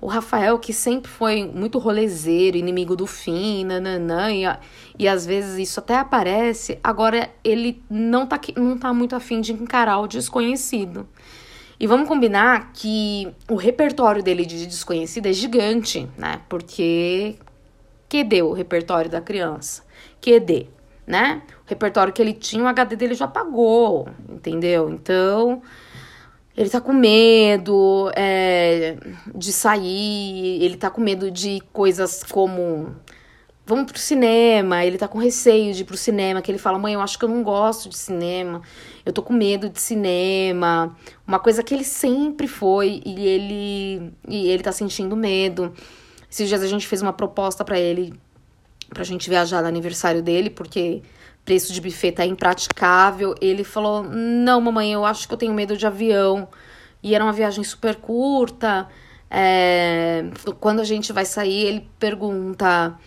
O 0.00 0.06
Rafael, 0.06 0.58
que 0.58 0.72
sempre 0.72 1.10
foi 1.10 1.44
muito 1.44 1.78
rolezeiro, 1.78 2.56
inimigo 2.56 2.94
do 2.94 3.06
fim, 3.06 3.64
nananã, 3.64 4.30
e, 4.30 4.42
e 4.98 5.08
às 5.08 5.24
vezes 5.24 5.58
isso 5.58 5.80
até 5.80 5.96
aparece, 5.96 6.78
agora 6.84 7.30
ele 7.42 7.82
não 7.88 8.26
tá, 8.26 8.38
não 8.56 8.76
tá 8.76 8.92
muito 8.92 9.16
afim 9.16 9.40
de 9.40 9.52
encarar 9.52 9.98
o 10.00 10.06
desconhecido. 10.06 11.08
E 11.78 11.86
vamos 11.86 12.08
combinar 12.08 12.72
que 12.72 13.28
o 13.50 13.54
repertório 13.54 14.22
dele 14.22 14.46
de 14.46 14.66
desconhecido 14.66 15.26
é 15.26 15.32
gigante, 15.32 16.08
né? 16.16 16.40
Porque 16.48 17.36
QD 18.08 18.42
o 18.42 18.52
repertório 18.52 19.10
da 19.10 19.20
criança? 19.20 19.82
QD, 20.20 20.68
né? 21.06 21.42
Repertório 21.66 22.12
que 22.12 22.22
ele 22.22 22.32
tinha, 22.32 22.64
o 22.64 22.68
HD 22.68 22.96
dele 22.96 23.14
já 23.14 23.24
apagou, 23.24 24.08
entendeu? 24.28 24.88
Então, 24.88 25.60
ele 26.56 26.70
tá 26.70 26.80
com 26.80 26.92
medo 26.92 28.10
é, 28.16 28.96
de 29.34 29.52
sair, 29.52 30.62
ele 30.62 30.76
tá 30.76 30.88
com 30.88 31.00
medo 31.00 31.30
de 31.30 31.60
coisas 31.72 32.22
como 32.22 32.94
vamos 33.66 33.90
pro 33.90 34.00
cinema, 34.00 34.84
ele 34.84 34.96
tá 34.96 35.08
com 35.08 35.18
receio 35.18 35.74
de 35.74 35.82
ir 35.82 35.84
pro 35.84 35.96
cinema, 35.96 36.40
que 36.40 36.50
ele 36.50 36.58
fala, 36.58 36.78
mãe, 36.78 36.94
eu 36.94 37.00
acho 37.00 37.18
que 37.18 37.24
eu 37.24 37.28
não 37.28 37.42
gosto 37.42 37.88
de 37.88 37.96
cinema, 37.96 38.62
eu 39.04 39.12
tô 39.12 39.22
com 39.22 39.32
medo 39.32 39.68
de 39.68 39.80
cinema, 39.80 40.96
uma 41.26 41.40
coisa 41.40 41.64
que 41.64 41.74
ele 41.74 41.82
sempre 41.82 42.46
foi 42.46 43.02
e 43.04 43.26
ele, 43.26 44.12
e 44.28 44.48
ele 44.48 44.62
tá 44.62 44.70
sentindo 44.70 45.16
medo. 45.16 45.74
Esses 46.30 46.48
dias 46.48 46.62
a 46.62 46.68
gente 46.68 46.86
fez 46.86 47.02
uma 47.02 47.12
proposta 47.12 47.64
para 47.64 47.78
ele, 47.78 48.14
pra 48.88 49.02
gente 49.02 49.28
viajar 49.28 49.60
no 49.62 49.68
aniversário 49.68 50.22
dele, 50.22 50.48
porque 50.48 51.02
preço 51.46 51.72
de 51.72 51.80
buffet 51.80 52.12
tá 52.12 52.26
impraticável. 52.26 53.34
Ele 53.40 53.64
falou, 53.64 54.02
não, 54.02 54.60
mamãe, 54.60 54.92
eu 54.92 55.06
acho 55.06 55.26
que 55.26 55.32
eu 55.32 55.38
tenho 55.38 55.54
medo 55.54 55.76
de 55.76 55.86
avião. 55.86 56.46
E 57.02 57.14
era 57.14 57.24
uma 57.24 57.32
viagem 57.32 57.64
super 57.64 57.94
curta, 57.94 58.88
é, 59.30 60.24
quando 60.60 60.80
a 60.80 60.84
gente 60.84 61.12
vai 61.12 61.24
sair, 61.24 61.64
ele 61.66 61.88
pergunta 61.98 62.98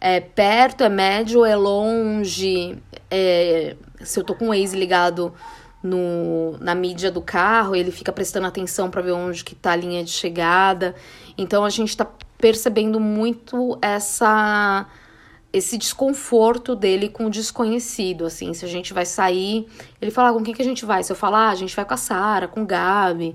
é 0.00 0.20
perto, 0.20 0.82
é 0.82 0.88
médio, 0.88 1.44
é 1.44 1.54
longe, 1.54 2.78
é, 3.10 3.76
se 4.00 4.18
eu 4.18 4.24
tô 4.24 4.34
com 4.34 4.46
o 4.46 4.48
Waze 4.48 4.76
ligado 4.76 5.34
no, 5.82 6.56
na 6.58 6.74
mídia 6.74 7.10
do 7.10 7.20
carro, 7.20 7.76
ele 7.76 7.90
fica 7.90 8.12
prestando 8.12 8.46
atenção 8.46 8.90
para 8.90 9.02
ver 9.02 9.12
onde 9.12 9.44
que 9.44 9.54
tá 9.54 9.72
a 9.72 9.76
linha 9.76 10.02
de 10.02 10.10
chegada. 10.10 10.94
Então 11.36 11.64
a 11.64 11.70
gente 11.70 11.96
tá 11.96 12.06
percebendo 12.38 12.98
muito 12.98 13.78
essa 13.82 14.86
esse 15.52 15.76
desconforto 15.76 16.76
dele 16.76 17.08
com 17.08 17.26
o 17.26 17.30
desconhecido, 17.30 18.24
assim, 18.24 18.54
se 18.54 18.64
a 18.64 18.68
gente 18.68 18.92
vai 18.92 19.04
sair, 19.04 19.66
ele 20.00 20.10
fala, 20.10 20.30
ah, 20.30 20.32
com 20.32 20.42
quem 20.42 20.54
que 20.54 20.62
a 20.62 20.64
gente 20.64 20.84
vai? 20.84 21.02
Se 21.02 21.10
eu 21.10 21.16
falar, 21.16 21.48
ah, 21.48 21.50
a 21.50 21.54
gente 21.54 21.74
vai 21.74 21.84
com 21.84 21.94
a 21.94 21.96
Sara, 21.96 22.46
com 22.46 22.62
o 22.62 22.66
Gabi, 22.66 23.34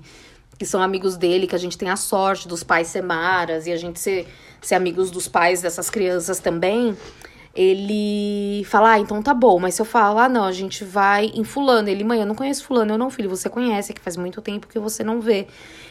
que 0.58 0.65
são 0.65 0.82
amigos 0.82 1.17
dele, 1.17 1.47
que 1.47 1.56
a 1.56 1.60
gente 1.60 1.78
tem 1.78 1.89
a 1.89 1.97
sorte 1.97 2.47
dos 2.47 2.63
pais 2.63 2.88
ser 2.88 3.04
maras 3.04 3.67
e 3.67 3.71
a 3.71 3.78
gente 3.78 3.99
ser, 3.99 4.28
ser 4.62 4.75
amigos 4.75 5.12
dos 5.12 5.28
pais 5.28 5.62
dessas 5.62 5.89
crianças 5.89 6.39
também, 6.39 6.95
ele 7.56 8.65
fala, 8.65 8.91
ah, 8.91 9.00
então 9.00 9.22
tá 9.22 9.34
bom, 9.34 9.58
mas 9.60 9.76
se 9.76 9.82
eu 9.82 9.86
falar, 9.86 10.26
ah, 10.26 10.30
não, 10.30 10.44
a 10.44 10.52
gente 10.52 10.84
vai 10.84 11.32
em 11.34 11.44
fulano, 11.46 11.88
ele, 11.88 12.04
mãe, 12.04 12.20
eu 12.20 12.26
não 12.26 12.36
conheço 12.36 12.65
fulano, 12.65 12.94
eu 12.94 12.98
não, 12.98 13.10
filho, 13.10 13.30
você 13.30 13.50
conhece, 13.50 13.91
é 13.91 13.96
que 13.96 14.02
faz 14.02 14.18
muito 14.18 14.41
tempo 14.41 14.68
que 14.68 14.78
você 14.78 15.04
não 15.06 15.22
vê. 15.22 15.48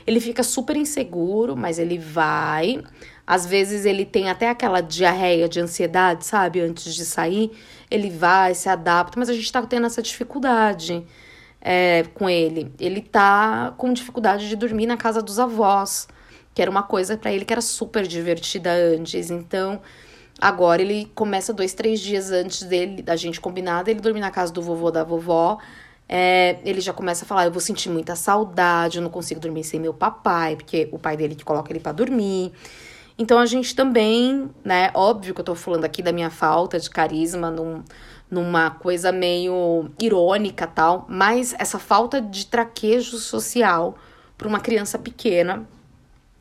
Ele 0.06 0.20
fica 0.20 0.42
super 0.42 0.76
inseguro, 0.76 1.56
mas 1.56 1.78
ele 1.78 1.98
vai, 1.98 2.82
às 3.26 3.46
vezes 3.46 3.86
ele 3.86 4.04
tem 4.04 4.28
até 4.28 4.50
aquela 4.50 4.82
diarreia 4.82 5.48
de 5.48 5.58
ansiedade, 5.58 6.26
sabe, 6.26 6.60
antes 6.60 6.94
de 6.94 7.04
sair, 7.06 7.50
ele 7.90 8.10
vai, 8.10 8.54
se 8.54 8.68
adapta, 8.68 9.18
mas 9.18 9.30
a 9.30 9.32
gente 9.32 9.50
tá 9.50 9.62
tendo 9.62 9.86
essa 9.86 10.02
dificuldade, 10.02 11.02
é, 11.62 12.04
com 12.14 12.28
ele. 12.28 12.70
Ele 12.78 13.00
tá 13.00 13.72
com 13.78 13.90
dificuldade 13.90 14.50
de 14.50 14.54
dormir 14.54 14.84
na 14.84 14.98
casa 14.98 15.22
dos 15.22 15.38
avós, 15.38 16.06
que 16.54 16.60
era 16.60 16.70
uma 16.70 16.82
coisa 16.82 17.16
para 17.16 17.32
ele 17.32 17.46
que 17.46 17.52
era 17.54 17.62
super 17.62 18.06
divertida 18.06 18.70
antes. 18.70 19.30
Então, 19.30 19.80
agora 20.40 20.82
ele 20.82 21.10
começa 21.14 21.52
dois, 21.52 21.74
três 21.74 22.00
dias 22.00 22.30
antes 22.30 22.62
dele, 22.62 23.02
da 23.02 23.16
gente 23.16 23.40
combinada, 23.40 23.90
ele 23.90 24.00
dormir 24.00 24.20
na 24.20 24.30
casa 24.30 24.52
do 24.52 24.62
vovô 24.62 24.90
da 24.90 25.04
vovó. 25.04 25.58
É, 26.08 26.58
ele 26.64 26.80
já 26.80 26.92
começa 26.92 27.24
a 27.24 27.28
falar: 27.28 27.46
Eu 27.46 27.52
vou 27.52 27.60
sentir 27.60 27.88
muita 27.88 28.14
saudade, 28.14 28.98
eu 28.98 29.02
não 29.02 29.10
consigo 29.10 29.40
dormir 29.40 29.64
sem 29.64 29.80
meu 29.80 29.94
papai, 29.94 30.56
porque 30.56 30.88
o 30.92 30.98
pai 30.98 31.16
dele 31.16 31.34
que 31.34 31.44
coloca 31.44 31.72
ele 31.72 31.80
para 31.80 31.92
dormir. 31.92 32.52
Então 33.16 33.38
a 33.38 33.46
gente 33.46 33.74
também, 33.74 34.50
né? 34.64 34.90
Óbvio 34.92 35.34
que 35.34 35.40
eu 35.40 35.44
tô 35.44 35.54
falando 35.54 35.84
aqui 35.84 36.02
da 36.02 36.12
minha 36.12 36.30
falta 36.30 36.78
de 36.80 36.90
carisma 36.90 37.50
num, 37.50 37.82
numa 38.30 38.70
coisa 38.70 39.12
meio 39.12 39.88
irônica 40.00 40.66
tal, 40.66 41.06
mas 41.08 41.54
essa 41.58 41.78
falta 41.78 42.20
de 42.20 42.46
traquejo 42.46 43.16
social 43.18 43.96
para 44.36 44.48
uma 44.48 44.58
criança 44.58 44.98
pequena, 44.98 45.66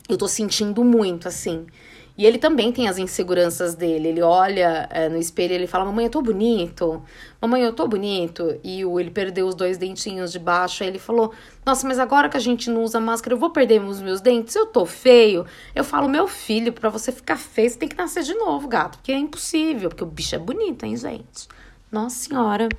eu 0.09 0.17
tô 0.17 0.27
sentindo 0.27 0.83
muito 0.83 1.27
assim. 1.27 1.67
E 2.15 2.25
ele 2.27 2.37
também 2.37 2.71
tem 2.71 2.87
as 2.87 2.99
inseguranças 2.99 3.73
dele. 3.73 4.09
Ele 4.09 4.21
olha 4.21 4.87
é, 4.91 5.09
no 5.09 5.17
espelho 5.17 5.51
e 5.51 5.55
ele 5.55 5.67
fala: 5.67 5.83
Mamãe, 5.85 6.05
eu 6.05 6.11
tô 6.11 6.21
bonito. 6.21 7.01
Mamãe, 7.41 7.63
eu 7.63 7.73
tô 7.73 7.87
bonito. 7.87 8.59
E 8.63 8.85
o, 8.85 8.99
ele 8.99 9.09
perdeu 9.09 9.47
os 9.47 9.55
dois 9.55 9.77
dentinhos 9.77 10.31
de 10.31 10.37
baixo. 10.37 10.83
Aí 10.83 10.89
ele 10.89 10.99
falou: 10.99 11.33
Nossa, 11.65 11.87
mas 11.87 11.97
agora 11.97 12.29
que 12.29 12.37
a 12.37 12.39
gente 12.39 12.69
não 12.69 12.83
usa 12.83 12.99
máscara, 12.99 13.33
eu 13.33 13.39
vou 13.39 13.49
perder 13.49 13.81
os 13.81 13.99
meus 13.99 14.21
dentes? 14.21 14.55
Eu 14.55 14.67
tô 14.67 14.85
feio. 14.85 15.45
Eu 15.73 15.83
falo: 15.83 16.07
Meu 16.07 16.27
filho, 16.27 16.71
para 16.71 16.89
você 16.89 17.11
ficar 17.11 17.37
feio, 17.37 17.71
você 17.71 17.79
tem 17.79 17.89
que 17.89 17.97
nascer 17.97 18.21
de 18.21 18.35
novo, 18.35 18.67
gato. 18.67 18.99
Porque 18.99 19.11
é 19.11 19.17
impossível. 19.17 19.89
Porque 19.89 20.03
o 20.03 20.07
bicho 20.07 20.35
é 20.35 20.39
bonito, 20.39 20.85
hein, 20.85 20.95
gente? 20.95 21.47
Nossa 21.91 22.15
Senhora, 22.15 22.69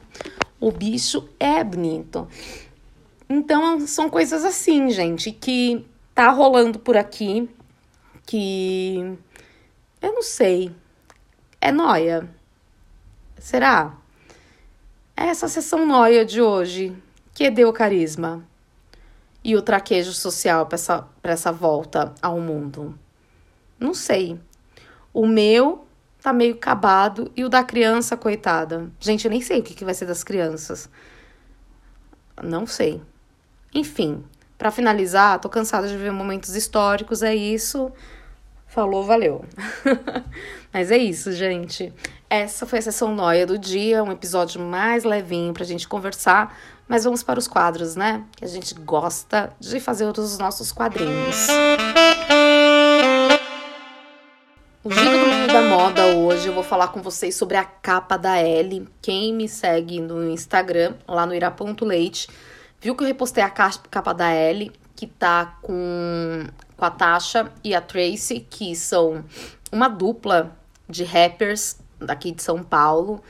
o 0.61 0.71
bicho 0.71 1.29
é 1.41 1.65
bonito. 1.65 2.29
Então, 3.29 3.81
são 3.87 4.09
coisas 4.09 4.45
assim, 4.45 4.91
gente, 4.91 5.33
que 5.33 5.85
tá 6.15 6.31
rolando 6.31 6.79
por 6.79 6.97
aqui, 6.97 7.49
que 8.27 9.17
eu 10.01 10.13
não 10.13 10.23
sei. 10.23 10.75
É 11.61 11.73
noia. 11.73 12.29
Será? 13.39 13.97
É 15.17 15.25
essa 15.27 15.49
sessão 15.49 15.87
noia 15.87 16.25
de 16.25 16.41
hoje 16.41 16.97
que 17.33 17.51
deu 17.51 17.73
carisma 17.73 18.45
e 19.43 19.55
o 19.55 19.63
traquejo 19.63 20.13
social 20.13 20.67
para 20.67 20.77
essa, 20.77 21.09
essa 21.23 21.53
volta 21.53 22.15
ao 22.21 22.41
mundo. 22.41 22.99
Não 23.79 23.93
sei. 23.93 24.41
O 25.13 25.27
meu 25.27 25.87
tá 26.23 26.33
meio 26.33 26.55
acabado. 26.55 27.31
E 27.37 27.45
o 27.45 27.51
da 27.51 27.63
criança, 27.63 28.17
coitada. 28.17 28.91
Gente, 28.99 29.27
eu 29.27 29.31
nem 29.31 29.43
sei 29.43 29.61
o 29.61 29.63
que, 29.63 29.75
que 29.75 29.85
vai 29.85 29.93
ser 29.93 30.07
das 30.07 30.25
crianças. 30.25 30.89
Não 32.43 32.67
sei. 32.67 33.03
Enfim, 33.75 34.25
para 34.57 34.71
finalizar, 34.71 35.39
tô 35.41 35.49
cansada 35.49 35.89
de 35.89 35.97
ver 35.97 36.13
momentos 36.13 36.55
históricos, 36.55 37.23
é 37.23 37.35
isso. 37.35 37.91
Falou, 38.67 39.05
valeu. 39.05 39.45
Mas 40.73 40.91
é 40.91 40.99
isso, 40.99 41.31
gente. 41.33 41.93
Essa 42.29 42.67
foi 42.67 42.81
a 42.81 42.83
sessão 42.83 43.15
noia 43.15 43.47
do 43.47 43.57
dia, 43.57 44.03
um 44.03 44.11
episódio 44.11 44.61
mais 44.61 45.05
levinho 45.05 45.53
pra 45.53 45.65
gente 45.65 45.87
conversar. 45.87 46.57
Mas 46.89 47.05
vamos 47.05 47.23
para 47.23 47.39
os 47.39 47.47
quadros, 47.47 47.95
né? 47.95 48.25
Que 48.37 48.45
a 48.45 48.49
gente 48.49 48.75
gosta 48.75 49.53
de 49.61 49.79
fazer 49.79 50.05
os 50.07 50.39
nossos 50.39 50.73
quadrinhos. 50.73 51.47
O 54.83 54.91
Giro 54.91 55.19
do 55.19 55.27
Mundo 55.27 55.47
da 55.47 55.63
Moda 55.63 56.07
hoje 56.09 56.49
eu 56.49 56.53
vou 56.53 56.63
falar 56.63 56.89
com 56.89 57.01
vocês 57.01 57.35
sobre 57.35 57.57
a 57.57 57.65
capa 57.65 58.19
da 58.19 58.37
L. 58.37 58.87
Quem 59.01 59.33
me 59.33 59.49
segue 59.49 59.99
no 59.99 60.29
Instagram, 60.29 60.95
lá 61.09 61.25
no 61.25 61.35
ira.leite, 61.35 62.29
viu 62.85 62.95
que 62.95 63.03
eu 63.03 63.09
repostei 63.09 63.43
a 63.43 63.49
capa 63.49 64.13
da 64.13 64.31
L, 64.31 64.71
que 64.95 65.07
tá 65.07 65.57
com, 65.63 66.47
com 66.77 66.85
a 66.85 66.91
Tasha 66.91 67.51
e 67.65 67.75
a 67.75 67.81
Tracy, 67.81 68.41
que 68.41 68.77
são 68.77 69.25
uma 69.73 69.89
dupla 69.89 70.55
de 70.87 71.03
rappers 71.03 71.79
daqui 71.99 72.31
de 72.31 72.43
São 72.43 72.63
Paulo. 72.63 73.23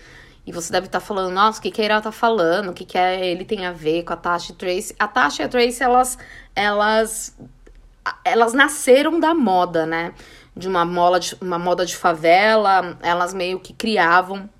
E 0.44 0.50
você 0.50 0.72
deve 0.72 0.86
estar 0.86 0.98
tá 0.98 1.06
falando, 1.06 1.32
nossa, 1.32 1.60
o 1.60 1.62
que, 1.62 1.70
que 1.70 1.80
a 1.80 1.84
Ira 1.84 2.00
tá 2.00 2.10
falando? 2.10 2.70
O 2.70 2.72
que, 2.72 2.84
que 2.84 2.98
ele 2.98 3.44
tem 3.44 3.64
a 3.64 3.70
ver 3.70 4.02
com 4.02 4.12
a 4.12 4.16
Tasha 4.16 4.50
e 4.50 4.56
Tracy? 4.56 4.96
A 4.98 5.06
Tasha 5.06 5.42
e 5.42 5.46
a 5.46 5.48
Tracy, 5.48 5.84
elas, 5.84 6.18
elas, 6.56 7.38
elas 8.24 8.52
nasceram 8.54 9.20
da 9.20 9.32
moda, 9.32 9.86
né? 9.86 10.14
De 10.56 10.66
uma 10.66 10.84
moda 10.84 11.20
de, 11.20 11.36
uma 11.40 11.60
moda 11.60 11.86
de 11.86 11.96
favela. 11.96 12.98
Elas 13.00 13.32
meio 13.32 13.60
que 13.60 13.72
criavam 13.72 14.50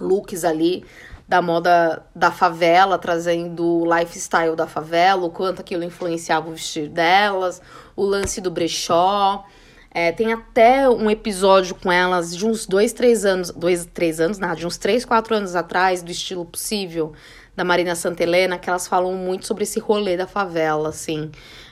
looks 0.00 0.44
ali 0.44 0.84
da 1.28 1.42
moda 1.42 2.02
da 2.14 2.30
favela, 2.30 2.98
trazendo 2.98 3.82
o 3.82 3.98
lifestyle 3.98 4.56
da 4.56 4.66
favela, 4.66 5.26
o 5.26 5.30
quanto 5.30 5.60
aquilo 5.60 5.84
influenciava 5.84 6.48
o 6.48 6.52
vestir 6.52 6.88
delas, 6.88 7.60
o 7.94 8.02
lance 8.02 8.40
do 8.40 8.50
brechó. 8.50 9.44
É, 9.90 10.10
tem 10.10 10.32
até 10.32 10.88
um 10.88 11.10
episódio 11.10 11.74
com 11.74 11.92
elas 11.92 12.34
de 12.34 12.46
uns 12.46 12.66
dois, 12.66 12.92
três 12.92 13.26
anos, 13.26 13.50
dois, 13.50 13.84
três 13.84 14.20
anos, 14.20 14.38
nada, 14.38 14.56
de 14.56 14.66
uns 14.66 14.78
três, 14.78 15.04
quatro 15.04 15.34
anos 15.34 15.54
atrás, 15.54 16.02
do 16.02 16.10
estilo 16.10 16.46
possível, 16.46 17.12
da 17.54 17.64
Marina 17.64 17.94
Santelena, 17.94 18.58
que 18.58 18.70
elas 18.70 18.86
falam 18.86 19.12
muito 19.14 19.46
sobre 19.46 19.64
esse 19.64 19.78
rolê 19.80 20.16
da 20.16 20.26
favela, 20.26 20.90
assim, 20.90 21.30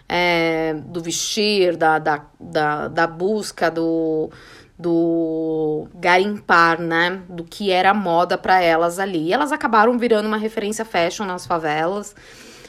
é, 0.08 0.74
do 0.86 1.00
vestir, 1.00 1.76
da, 1.76 1.98
da, 1.98 2.26
da, 2.38 2.88
da 2.88 3.06
busca, 3.06 3.70
do, 3.70 4.30
do 4.78 5.88
garimpar, 5.94 6.80
né, 6.80 7.22
do 7.28 7.44
que 7.44 7.70
era 7.70 7.94
moda 7.94 8.36
para 8.36 8.60
elas 8.60 8.98
ali. 8.98 9.28
E 9.28 9.32
elas 9.32 9.52
acabaram 9.52 9.98
virando 9.98 10.26
uma 10.26 10.36
referência 10.36 10.84
fashion 10.84 11.24
nas 11.24 11.46
favelas. 11.46 12.14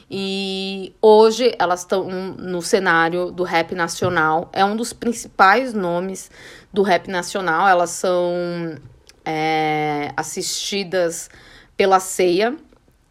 E 0.10 0.96
hoje 1.02 1.54
elas 1.60 1.82
estão 1.82 2.06
no 2.06 2.62
cenário 2.62 3.30
do 3.30 3.44
rap 3.44 3.76
nacional. 3.76 4.50
É 4.54 4.64
um 4.64 4.76
dos 4.76 4.94
principais 4.94 5.74
nomes 5.74 6.32
do 6.72 6.82
rap 6.82 7.10
nacional. 7.10 7.68
Elas 7.68 7.90
são 7.90 8.78
é, 9.26 10.14
assistidas 10.16 11.30
pela 11.76 12.00
Ceia, 12.00 12.56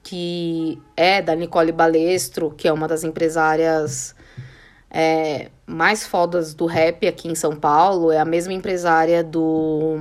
que 0.02 0.80
é 0.96 1.20
da 1.20 1.35
Nicole 1.35 1.70
Balestro, 1.70 2.50
que 2.50 2.66
é 2.66 2.72
uma 2.72 2.88
das 2.88 3.04
empresárias 3.04 4.14
é, 4.98 5.50
mais 5.66 6.06
fodas 6.06 6.54
do 6.54 6.64
rap 6.64 7.06
aqui 7.06 7.28
em 7.28 7.35
São 7.35 7.54
Paulo. 7.54 8.11
É 8.11 8.18
a 8.18 8.24
mesma 8.24 8.54
empresária 8.54 9.22
do 9.22 10.00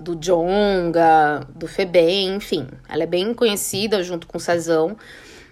do 0.00 0.16
Jonga, 0.16 1.46
do 1.54 1.68
Febem, 1.68 2.34
enfim. 2.34 2.66
Ela 2.88 3.02
é 3.02 3.06
bem 3.06 3.34
conhecida 3.34 4.02
junto 4.02 4.26
com 4.26 4.38
o 4.38 4.40
Cezão. 4.40 4.96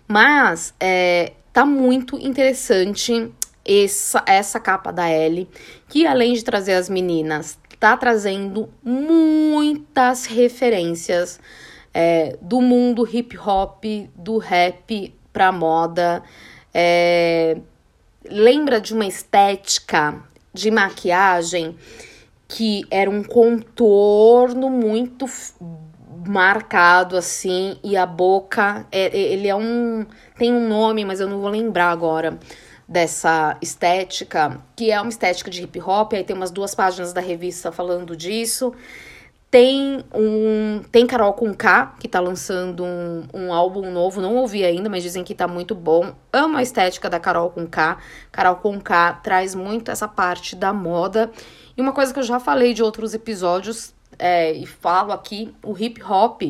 Mas 0.09 0.73
é, 0.81 1.35
tá 1.53 1.67
muito 1.67 2.19
interessante 2.19 3.31
essa, 3.65 4.25
essa 4.27 4.59
capa 4.59 4.91
da 4.91 5.07
L, 5.07 5.47
que 5.87 6.07
além 6.07 6.33
de 6.33 6.43
trazer 6.43 6.73
as 6.73 6.89
meninas, 6.89 7.59
tá 7.79 7.97
trazendo 7.99 8.71
muitas 8.83 10.25
referências 10.25 11.39
é, 11.93 12.37
do 12.41 12.63
mundo 12.63 13.07
hip 13.07 13.37
hop, 13.39 13.85
do 14.17 14.39
rap 14.39 15.15
pra 15.33 15.53
moda. 15.53 16.23
É, 16.75 17.59
lembra 18.31 18.81
de 18.81 18.95
uma 18.95 19.07
estética 19.07 20.23
de 20.53 20.71
maquiagem 20.71 21.77
que 22.49 22.85
era 22.91 23.09
um 23.09 23.23
contorno 23.23 24.69
muito 24.69 25.27
marcado 26.27 27.17
assim 27.17 27.79
e 27.83 27.97
a 27.97 28.05
boca 28.05 28.87
é, 28.91 29.07
é, 29.07 29.19
ele 29.33 29.49
é 29.49 29.55
um 29.55 30.05
tem 30.37 30.53
um 30.53 30.69
nome 30.69 31.05
mas 31.05 31.21
eu 31.21 31.29
não 31.29 31.41
vou 31.41 31.51
lembrar 31.51 31.91
agora 31.91 32.39
dessa 32.87 33.57
estética 33.63 34.61
que 34.77 34.91
é 34.91 35.01
uma 35.01 35.09
estética 35.09 35.51
de 35.51 35.63
hip 35.63 35.81
hop 35.81 36.13
aí 36.13 36.25
tem 36.25 36.37
umas 36.37 36.51
duas 36.51 36.75
páginas 36.75 37.13
da 37.13 37.21
revista 37.21 37.73
falando 37.73 38.17
disso 38.17 38.75
tem 39.51 40.05
um 40.15 40.83
tem 40.93 41.07
Carol 41.07 41.33
com 41.33 41.53
K 41.53 41.97
que 41.99 42.07
tá 42.07 42.21
lançando 42.21 42.85
um, 42.85 43.27
um 43.35 43.53
álbum 43.53 43.91
novo. 43.91 44.21
Não 44.21 44.37
ouvi 44.37 44.65
ainda 44.65 44.89
mas 44.89 45.03
dizem 45.03 45.25
que 45.25 45.35
tá 45.35 45.49
muito 45.49 45.75
bom. 45.75 46.15
Amo 46.33 46.57
a 46.57 46.63
estética 46.63 47.11
da 47.11 47.19
Carol 47.19 47.51
com 47.51 47.67
K. 47.67 47.99
Carol 48.31 48.57
com 48.57 48.81
K 48.81 49.15
traz 49.15 49.55
muito 49.55 49.91
essa 49.91 50.07
parte 50.07 50.55
da 50.55 50.73
moda. 50.73 51.31
E 51.77 51.81
uma 51.81 51.93
coisa 51.93 52.13
que 52.13 52.21
eu 52.21 52.25
já 52.25 52.39
falei 52.39 52.73
de 52.73 52.83
outros 52.83 53.13
episódios 53.13 53.93
é, 54.19 54.53
e 54.53 54.67
falo 54.67 55.13
aqui, 55.13 55.53
o 55.65 55.77
hip 55.77 56.01
hop, 56.03 56.43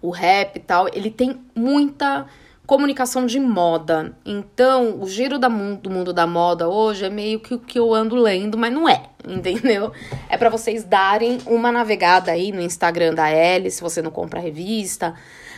o 0.00 0.10
rap 0.10 0.56
e 0.56 0.60
tal, 0.60 0.88
ele 0.92 1.10
tem 1.10 1.40
muita 1.54 2.26
comunicação 2.68 3.24
de 3.24 3.40
moda. 3.40 4.14
Então, 4.26 5.00
o 5.00 5.08
giro 5.08 5.38
da 5.38 5.48
mundo, 5.48 5.80
do 5.80 5.90
mundo 5.90 6.12
da 6.12 6.26
moda 6.26 6.68
hoje 6.68 7.06
é 7.06 7.08
meio 7.08 7.40
que 7.40 7.54
o 7.54 7.58
que 7.58 7.78
eu 7.78 7.94
ando 7.94 8.14
lendo, 8.14 8.58
mas 8.58 8.70
não 8.70 8.86
é, 8.86 9.04
entendeu? 9.26 9.90
É 10.28 10.36
para 10.36 10.50
vocês 10.50 10.84
darem 10.84 11.38
uma 11.46 11.72
navegada 11.72 12.30
aí 12.30 12.52
no 12.52 12.60
Instagram 12.60 13.14
da 13.14 13.32
Ellie, 13.32 13.70
se 13.70 13.80
você 13.80 14.02
não 14.02 14.10
compra 14.10 14.38
a 14.38 14.42
revista, 14.42 15.14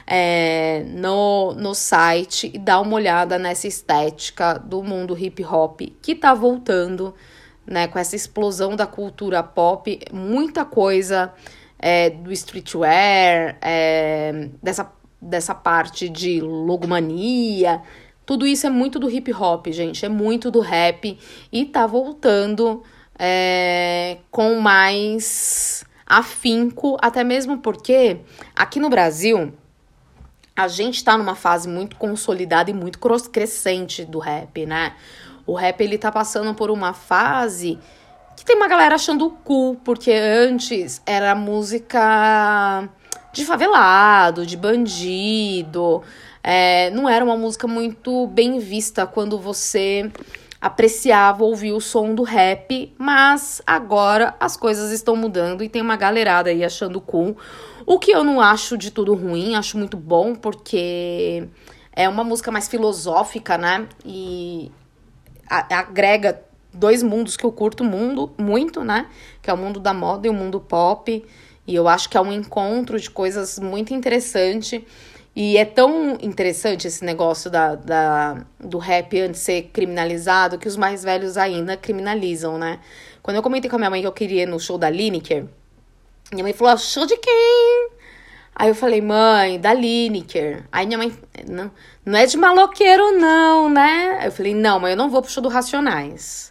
é, 0.06 0.84
no, 0.86 1.52
no 1.54 1.74
site 1.74 2.48
e 2.54 2.58
dar 2.58 2.80
uma 2.80 2.94
olhada 2.94 3.40
nessa 3.40 3.66
estética 3.66 4.54
do 4.56 4.80
mundo 4.80 5.18
hip 5.18 5.44
hop 5.44 5.80
que 6.00 6.14
tá 6.14 6.32
voltando 6.32 7.12
né, 7.66 7.88
com 7.88 7.98
essa 7.98 8.14
explosão 8.14 8.76
da 8.76 8.86
cultura 8.86 9.42
pop, 9.42 9.98
muita 10.12 10.64
coisa 10.64 11.32
é, 11.76 12.08
do 12.08 12.30
streetwear, 12.30 13.58
é, 13.60 14.48
dessa, 14.62 14.92
dessa 15.20 15.54
parte 15.54 16.08
de 16.08 16.40
logomania, 16.40 17.82
tudo 18.24 18.46
isso 18.46 18.66
é 18.66 18.70
muito 18.70 18.98
do 18.98 19.10
hip 19.10 19.32
hop, 19.32 19.66
gente, 19.68 20.04
é 20.04 20.08
muito 20.08 20.50
do 20.50 20.60
rap 20.60 21.18
e 21.52 21.64
tá 21.64 21.86
voltando 21.86 22.82
é, 23.18 24.18
com 24.30 24.60
mais 24.60 25.84
afinco, 26.06 26.96
até 27.00 27.22
mesmo 27.22 27.58
porque 27.58 28.20
aqui 28.54 28.80
no 28.80 28.88
Brasil 28.88 29.52
a 30.56 30.68
gente 30.68 31.02
tá 31.02 31.16
numa 31.18 31.34
fase 31.34 31.68
muito 31.68 31.96
consolidada 31.96 32.70
e 32.70 32.74
muito 32.74 32.98
crescente 33.30 34.04
do 34.04 34.18
rap, 34.18 34.64
né? 34.66 34.94
O 35.46 35.54
rap 35.54 35.80
ele 35.80 35.98
tá 35.98 36.12
passando 36.12 36.54
por 36.54 36.70
uma 36.70 36.92
fase 36.92 37.78
que 38.36 38.44
tem 38.44 38.56
uma 38.56 38.68
galera 38.68 38.94
achando 38.94 39.30
cool, 39.44 39.76
porque 39.84 40.12
antes 40.12 41.02
era 41.04 41.34
música 41.34 42.88
de 43.32 43.44
favelado, 43.44 44.44
de 44.44 44.56
bandido. 44.56 46.02
É, 46.42 46.90
não 46.90 47.08
era 47.08 47.24
uma 47.24 47.36
música 47.36 47.66
muito 47.66 48.26
bem 48.28 48.58
vista 48.58 49.06
quando 49.06 49.38
você 49.38 50.10
apreciava 50.60 51.42
ouvir 51.42 51.72
o 51.72 51.80
som 51.80 52.14
do 52.14 52.22
rap, 52.22 52.92
mas 52.98 53.62
agora 53.66 54.34
as 54.38 54.56
coisas 54.56 54.92
estão 54.92 55.16
mudando 55.16 55.64
e 55.64 55.68
tem 55.68 55.80
uma 55.80 55.96
galerada 55.96 56.50
aí 56.50 56.62
achando 56.62 57.00
cool. 57.00 57.36
O 57.86 57.98
que 57.98 58.10
eu 58.10 58.22
não 58.22 58.40
acho 58.40 58.76
de 58.76 58.90
tudo 58.90 59.14
ruim, 59.14 59.54
acho 59.54 59.78
muito 59.78 59.96
bom, 59.96 60.34
porque 60.34 61.48
é 61.92 62.08
uma 62.08 62.22
música 62.22 62.50
mais 62.50 62.68
filosófica, 62.68 63.56
né? 63.56 63.86
E 64.04 64.70
agrega 65.48 66.42
dois 66.72 67.02
mundos 67.02 67.36
que 67.36 67.44
eu 67.44 67.50
curto 67.50 67.82
mundo, 67.82 68.30
muito, 68.38 68.84
né? 68.84 69.06
Que 69.42 69.50
é 69.50 69.54
o 69.54 69.56
mundo 69.56 69.80
da 69.80 69.94
moda 69.94 70.26
e 70.26 70.30
o 70.30 70.34
mundo 70.34 70.60
pop. 70.60 71.24
E 71.70 71.76
eu 71.76 71.86
acho 71.86 72.08
que 72.08 72.16
é 72.16 72.20
um 72.20 72.32
encontro 72.32 72.98
de 72.98 73.08
coisas 73.08 73.56
muito 73.60 73.94
interessante. 73.94 74.84
E 75.36 75.56
é 75.56 75.64
tão 75.64 76.18
interessante 76.20 76.88
esse 76.88 77.04
negócio 77.04 77.48
da, 77.48 77.76
da, 77.76 78.44
do 78.58 78.76
rap 78.78 79.16
antes 79.20 79.38
de 79.38 79.44
ser 79.46 79.62
criminalizado 79.72 80.58
que 80.58 80.66
os 80.66 80.76
mais 80.76 81.04
velhos 81.04 81.36
ainda 81.36 81.76
criminalizam, 81.76 82.58
né? 82.58 82.80
Quando 83.22 83.36
eu 83.36 83.42
comentei 83.42 83.70
com 83.70 83.76
a 83.76 83.78
minha 83.78 83.90
mãe 83.90 84.00
que 84.00 84.06
eu 84.08 84.12
queria 84.12 84.42
ir 84.42 84.46
no 84.46 84.58
show 84.58 84.76
da 84.76 84.90
Lineker, 84.90 85.46
minha 86.32 86.42
mãe 86.42 86.52
falou: 86.52 86.76
show 86.76 87.06
de 87.06 87.16
quem? 87.16 87.90
Aí 88.52 88.68
eu 88.68 88.74
falei, 88.74 89.00
mãe, 89.00 89.60
da 89.60 89.72
Lineker. 89.72 90.64
Aí 90.72 90.86
minha 90.86 90.98
mãe, 90.98 91.16
não, 91.48 91.70
não 92.04 92.18
é 92.18 92.26
de 92.26 92.36
maloqueiro, 92.36 93.12
não, 93.12 93.68
né? 93.68 94.26
Eu 94.26 94.32
falei, 94.32 94.54
não, 94.54 94.80
mas 94.80 94.90
eu 94.90 94.96
não 94.96 95.08
vou 95.08 95.22
pro 95.22 95.30
show 95.30 95.40
do 95.40 95.48
Racionais. 95.48 96.50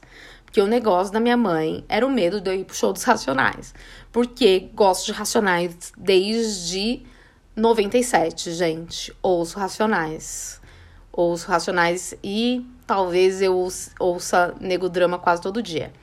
Porque 0.49 0.61
o 0.61 0.65
negócio 0.65 1.13
da 1.13 1.19
minha 1.19 1.37
mãe 1.37 1.85
era 1.87 2.03
o 2.03 2.09
medo 2.09 2.41
de 2.41 2.49
eu 2.49 2.55
ir 2.55 2.65
pro 2.65 2.75
show 2.75 2.91
dos 2.91 3.03
Racionais. 3.03 3.71
Porque 4.11 4.71
gosto 4.73 5.05
de 5.05 5.11
Racionais 5.11 5.93
desde 5.95 7.03
97, 7.55 8.53
gente. 8.53 9.15
Ouço 9.21 9.59
Racionais. 9.59 10.59
Ouço 11.13 11.47
Racionais 11.47 12.15
e 12.23 12.65
talvez 12.87 13.43
eu 13.43 13.67
ouça 13.99 14.55
Nego 14.59 14.89
Drama 14.89 15.19
quase 15.19 15.39
todo 15.39 15.61
dia. 15.61 15.93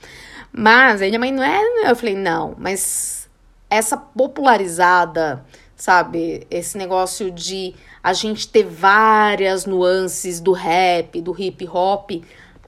Mas 0.52 1.02
aí 1.02 1.08
minha 1.08 1.18
mãe 1.18 1.32
não 1.32 1.42
é. 1.42 1.90
Eu 1.90 1.96
falei, 1.96 2.14
não, 2.14 2.54
mas 2.56 3.28
essa 3.68 3.96
popularizada 3.96 5.44
sabe? 5.76 6.46
Esse 6.50 6.78
negócio 6.78 7.30
de 7.30 7.74
a 8.02 8.12
gente 8.12 8.48
ter 8.48 8.64
várias 8.64 9.66
nuances 9.66 10.40
do 10.40 10.52
rap, 10.52 11.20
do 11.20 11.38
hip 11.38 11.68
hop, 11.68 12.10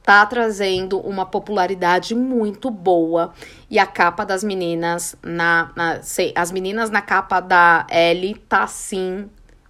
tá 0.08 0.24
trazendo 0.24 0.98
uma 1.00 1.26
popularidade 1.26 2.14
muito 2.14 2.70
boa. 2.70 3.34
E 3.70 3.78
a 3.78 3.84
capa 3.84 4.24
das 4.24 4.42
meninas 4.42 5.14
na, 5.22 5.70
na 5.76 6.02
sei, 6.02 6.32
as 6.34 6.50
meninas 6.50 6.88
na 6.88 7.02
capa 7.02 7.40
da 7.40 7.86
L 7.90 8.34
tá 8.48 8.66
sim 8.66 9.28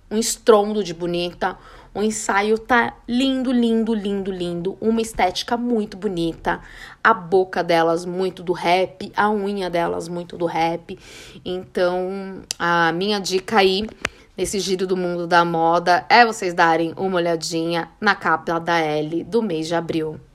um 0.09 0.16
estrondo 0.16 0.85
de 0.85 0.94
bonita, 0.94 1.59
O 1.92 2.03
ensaio 2.03 2.57
tá 2.57 2.94
lindo, 3.09 3.51
lindo, 3.51 3.92
lindo, 3.92 4.31
lindo. 4.31 4.79
Uma 4.81 5.01
estética 5.01 5.57
muito 5.57 5.96
bonita. 5.96 6.61
A 7.03 7.12
boca 7.12 7.64
delas 7.64 8.05
muito 8.05 8.40
do 8.40 8.53
rap, 8.53 9.11
a 9.16 9.29
unha 9.29 9.68
delas 9.68 10.07
muito 10.07 10.38
do 10.38 10.46
rap. 10.46 10.96
Então, 11.44 12.42
a 12.57 12.92
minha 12.92 13.18
dica 13.18 13.59
aí 13.59 13.88
nesse 14.37 14.61
giro 14.61 14.87
do 14.87 14.96
mundo 14.96 15.27
da 15.27 15.44
moda 15.44 16.07
é 16.09 16.24
vocês 16.24 16.55
darem 16.55 16.94
uma 16.96 17.16
olhadinha 17.16 17.88
na 18.01 18.14
capa 18.14 18.61
da 18.61 18.79
L 18.79 19.24
do 19.24 19.42
mês 19.42 19.66
de 19.66 19.74
abril. 19.74 20.28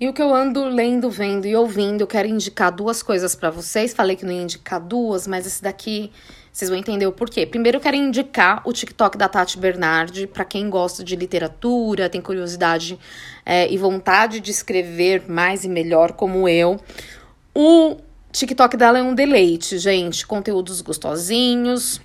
E 0.00 0.08
o 0.08 0.14
que 0.14 0.22
eu 0.22 0.34
ando 0.34 0.64
lendo, 0.64 1.10
vendo 1.10 1.46
e 1.46 1.54
ouvindo, 1.54 2.00
eu 2.00 2.06
quero 2.06 2.26
indicar 2.26 2.72
duas 2.72 3.02
coisas 3.02 3.34
para 3.34 3.50
vocês. 3.50 3.92
Falei 3.92 4.16
que 4.16 4.24
não 4.24 4.32
ia 4.32 4.40
indicar 4.40 4.80
duas, 4.80 5.26
mas 5.26 5.46
esse 5.46 5.62
daqui 5.62 6.10
vocês 6.50 6.70
vão 6.70 6.78
entender 6.78 7.06
o 7.06 7.12
porquê. 7.12 7.44
Primeiro, 7.44 7.76
eu 7.76 7.82
quero 7.82 7.96
indicar 7.96 8.62
o 8.64 8.72
TikTok 8.72 9.18
da 9.18 9.28
Tati 9.28 9.58
Bernardi 9.58 10.26
para 10.26 10.42
quem 10.42 10.70
gosta 10.70 11.04
de 11.04 11.14
literatura, 11.14 12.08
tem 12.08 12.22
curiosidade 12.22 12.98
é, 13.44 13.70
e 13.70 13.76
vontade 13.76 14.40
de 14.40 14.50
escrever 14.50 15.28
mais 15.28 15.64
e 15.64 15.68
melhor, 15.68 16.12
como 16.12 16.48
eu. 16.48 16.80
O 17.54 17.98
TikTok 18.32 18.78
dela 18.78 18.98
é 18.98 19.02
um 19.02 19.14
deleite, 19.14 19.78
gente. 19.78 20.26
Conteúdos 20.26 20.80
gostosinhos, 20.80 22.00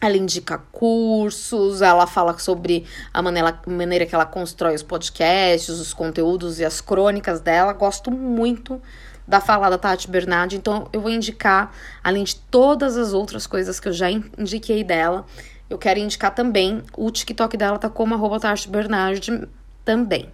ela 0.00 0.16
indica 0.16 0.58
cursos, 0.72 1.80
ela 1.80 2.06
fala 2.06 2.38
sobre 2.38 2.84
a 3.12 3.22
maneira, 3.22 3.60
maneira 3.66 4.06
que 4.06 4.14
ela 4.14 4.26
constrói 4.26 4.74
os 4.74 4.82
podcasts, 4.82 5.68
os 5.68 5.94
conteúdos 5.94 6.60
e 6.60 6.64
as 6.64 6.80
crônicas 6.80 7.40
dela. 7.40 7.72
Gosto 7.72 8.10
muito 8.10 8.80
da 9.26 9.40
fala 9.40 9.68
da 9.68 9.78
Tati 9.78 10.08
Bernardi, 10.08 10.56
então 10.56 10.88
eu 10.92 11.00
vou 11.00 11.10
indicar, 11.10 11.72
além 12.04 12.22
de 12.22 12.36
todas 12.36 12.96
as 12.96 13.12
outras 13.12 13.46
coisas 13.46 13.80
que 13.80 13.88
eu 13.88 13.92
já 13.92 14.10
indiquei 14.10 14.84
dela, 14.84 15.26
eu 15.68 15.78
quero 15.78 15.98
indicar 15.98 16.32
também 16.32 16.82
o 16.96 17.10
TikTok 17.10 17.56
dela, 17.56 17.78
tá 17.78 17.90
como 17.90 18.14
arroba 18.14 18.38
Tati 18.38 18.68
Bernardi 18.68 19.48
também. 19.84 20.30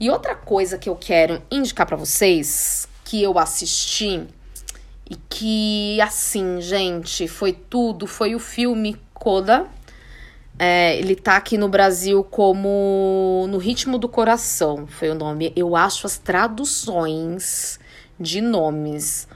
E 0.00 0.10
outra 0.10 0.34
coisa 0.34 0.78
que 0.78 0.88
eu 0.88 0.96
quero 0.96 1.42
indicar 1.50 1.86
para 1.86 1.96
vocês, 1.96 2.88
que 3.04 3.22
eu 3.22 3.38
assisti 3.38 4.26
e 5.12 5.16
que, 5.28 6.00
assim, 6.00 6.58
gente, 6.62 7.28
foi 7.28 7.52
tudo. 7.52 8.06
Foi 8.06 8.34
o 8.34 8.38
filme 8.38 8.98
Coda. 9.12 9.66
É, 10.58 10.96
ele 10.98 11.14
tá 11.14 11.36
aqui 11.36 11.58
no 11.58 11.68
Brasil 11.68 12.24
como 12.24 13.46
No 13.50 13.58
Ritmo 13.58 13.98
do 13.98 14.08
Coração, 14.08 14.86
foi 14.86 15.10
o 15.10 15.14
nome. 15.14 15.52
Eu 15.54 15.76
acho 15.76 16.06
as 16.06 16.16
traduções 16.16 17.78
de 18.18 18.40
nomes 18.40 19.28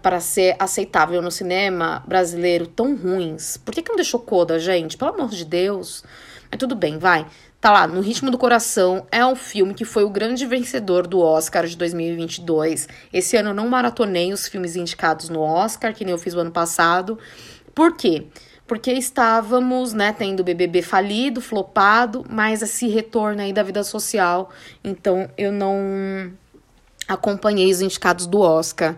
para 0.00 0.20
ser 0.20 0.56
aceitável 0.58 1.20
no 1.20 1.30
cinema 1.30 2.02
brasileiro 2.06 2.66
tão 2.66 2.96
ruins. 2.96 3.58
Por 3.58 3.74
que, 3.74 3.82
que 3.82 3.90
não 3.90 3.96
deixou 3.96 4.20
Coda, 4.20 4.58
gente? 4.58 4.96
Pelo 4.96 5.12
amor 5.12 5.28
de 5.28 5.44
Deus. 5.44 6.04
Mas 6.50 6.58
tudo 6.58 6.74
bem, 6.74 6.96
vai. 6.96 7.26
Tá 7.60 7.70
lá, 7.70 7.86
No 7.86 8.00
Ritmo 8.00 8.30
do 8.30 8.38
Coração 8.38 9.06
é 9.12 9.24
um 9.24 9.36
filme 9.36 9.74
que 9.74 9.84
foi 9.84 10.02
o 10.02 10.08
grande 10.08 10.46
vencedor 10.46 11.06
do 11.06 11.20
Oscar 11.20 11.66
de 11.66 11.76
2022. 11.76 12.88
Esse 13.12 13.36
ano 13.36 13.50
eu 13.50 13.54
não 13.54 13.68
maratonei 13.68 14.32
os 14.32 14.48
filmes 14.48 14.76
indicados 14.76 15.28
no 15.28 15.40
Oscar, 15.40 15.92
que 15.92 16.02
nem 16.02 16.12
eu 16.12 16.18
fiz 16.18 16.32
o 16.32 16.40
ano 16.40 16.50
passado. 16.50 17.18
Por 17.74 17.94
quê? 17.98 18.28
Porque 18.66 18.90
estávamos, 18.90 19.92
né, 19.92 20.10
tendo 20.10 20.40
o 20.40 20.44
BBB 20.44 20.80
falido, 20.80 21.42
flopado, 21.42 22.24
mas 22.30 22.62
esse 22.62 22.88
retorno 22.88 23.42
aí 23.42 23.52
da 23.52 23.62
vida 23.62 23.84
social. 23.84 24.48
Então 24.82 25.28
eu 25.36 25.52
não 25.52 26.32
acompanhei 27.06 27.70
os 27.70 27.82
indicados 27.82 28.26
do 28.26 28.40
Oscar. 28.40 28.96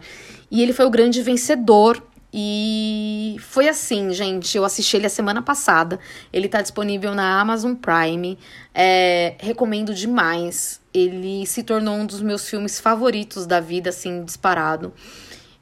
E 0.48 0.62
ele 0.62 0.72
foi 0.72 0.86
o 0.86 0.90
grande 0.90 1.20
vencedor 1.20 2.00
e 2.32 3.36
foi 3.40 3.68
assim, 3.68 4.10
gente. 4.12 4.56
Eu 4.56 4.64
assisti 4.64 4.96
ele 4.96 5.06
a 5.06 5.10
semana 5.10 5.42
passada. 5.42 6.00
Ele 6.32 6.48
tá 6.48 6.62
disponível 6.62 7.14
na 7.14 7.40
Amazon 7.40 7.74
Prime. 7.74 8.38
É, 8.74 9.34
recomendo 9.38 9.92
demais. 9.92 10.80
Ele 10.94 11.44
se 11.46 11.62
tornou 11.62 11.94
um 11.94 12.06
dos 12.06 12.22
meus 12.22 12.48
filmes 12.48 12.80
favoritos 12.80 13.44
da 13.44 13.60
vida, 13.60 13.90
assim, 13.90 14.24
disparado. 14.24 14.94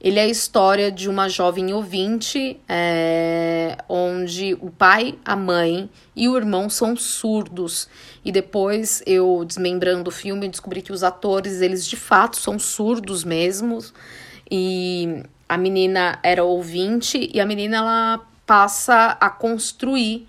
Ele 0.00 0.18
é 0.18 0.22
a 0.22 0.28
história 0.28 0.90
de 0.90 1.11
uma 1.11 1.28
jovem 1.28 1.74
ouvinte, 1.74 2.59
é, 2.66 3.76
onde 3.87 4.56
o 4.59 4.70
pai, 4.70 5.18
a 5.22 5.37
mãe 5.37 5.90
e 6.16 6.26
o 6.26 6.37
irmão 6.38 6.70
são 6.70 6.96
surdos. 6.96 7.87
E 8.24 8.33
depois, 8.33 9.02
eu 9.04 9.44
desmembrando 9.44 10.09
o 10.09 10.12
filme, 10.12 10.48
descobri 10.48 10.80
que 10.80 10.92
os 10.92 11.02
atores, 11.02 11.61
eles 11.61 11.85
de 11.85 11.96
fato 11.96 12.38
são 12.38 12.59
surdos 12.59 13.24
mesmos. 13.24 13.92
E 14.50 15.22
a 15.50 15.58
menina 15.58 16.20
era 16.22 16.44
ouvinte 16.44 17.28
e 17.34 17.40
a 17.40 17.44
menina 17.44 17.78
ela 17.78 18.20
passa 18.46 19.16
a 19.20 19.28
construir 19.28 20.28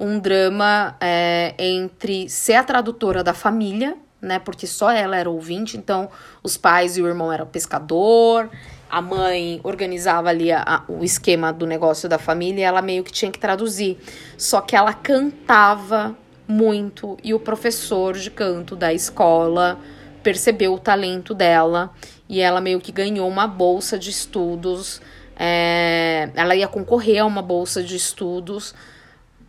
um 0.00 0.18
drama 0.18 0.96
é, 0.98 1.54
entre 1.58 2.26
ser 2.30 2.54
a 2.54 2.64
tradutora 2.64 3.22
da 3.22 3.34
família, 3.34 3.94
né? 4.18 4.38
Porque 4.38 4.66
só 4.66 4.90
ela 4.90 5.14
era 5.14 5.28
ouvinte, 5.28 5.76
então 5.76 6.08
os 6.42 6.56
pais 6.56 6.96
e 6.96 7.02
o 7.02 7.06
irmão 7.06 7.30
eram 7.30 7.44
pescador, 7.44 8.48
a 8.88 9.02
mãe 9.02 9.60
organizava 9.62 10.30
ali 10.30 10.50
a, 10.50 10.62
a, 10.62 10.84
o 10.88 11.04
esquema 11.04 11.52
do 11.52 11.66
negócio 11.66 12.08
da 12.08 12.18
família 12.18 12.62
e 12.62 12.64
ela 12.64 12.80
meio 12.80 13.04
que 13.04 13.12
tinha 13.12 13.30
que 13.30 13.38
traduzir. 13.38 13.98
Só 14.38 14.62
que 14.62 14.74
ela 14.74 14.94
cantava 14.94 16.16
muito 16.48 17.18
e 17.22 17.34
o 17.34 17.38
professor 17.38 18.16
de 18.16 18.30
canto 18.30 18.74
da 18.74 18.90
escola 18.90 19.78
percebeu 20.22 20.72
o 20.72 20.78
talento 20.78 21.34
dela 21.34 21.90
e 22.32 22.40
ela 22.40 22.62
meio 22.62 22.80
que 22.80 22.90
ganhou 22.90 23.28
uma 23.28 23.46
bolsa 23.46 23.98
de 23.98 24.08
estudos. 24.08 25.02
É, 25.36 26.30
ela 26.34 26.56
ia 26.56 26.66
concorrer 26.66 27.20
a 27.20 27.26
uma 27.26 27.42
bolsa 27.42 27.82
de 27.82 27.94
estudos 27.94 28.74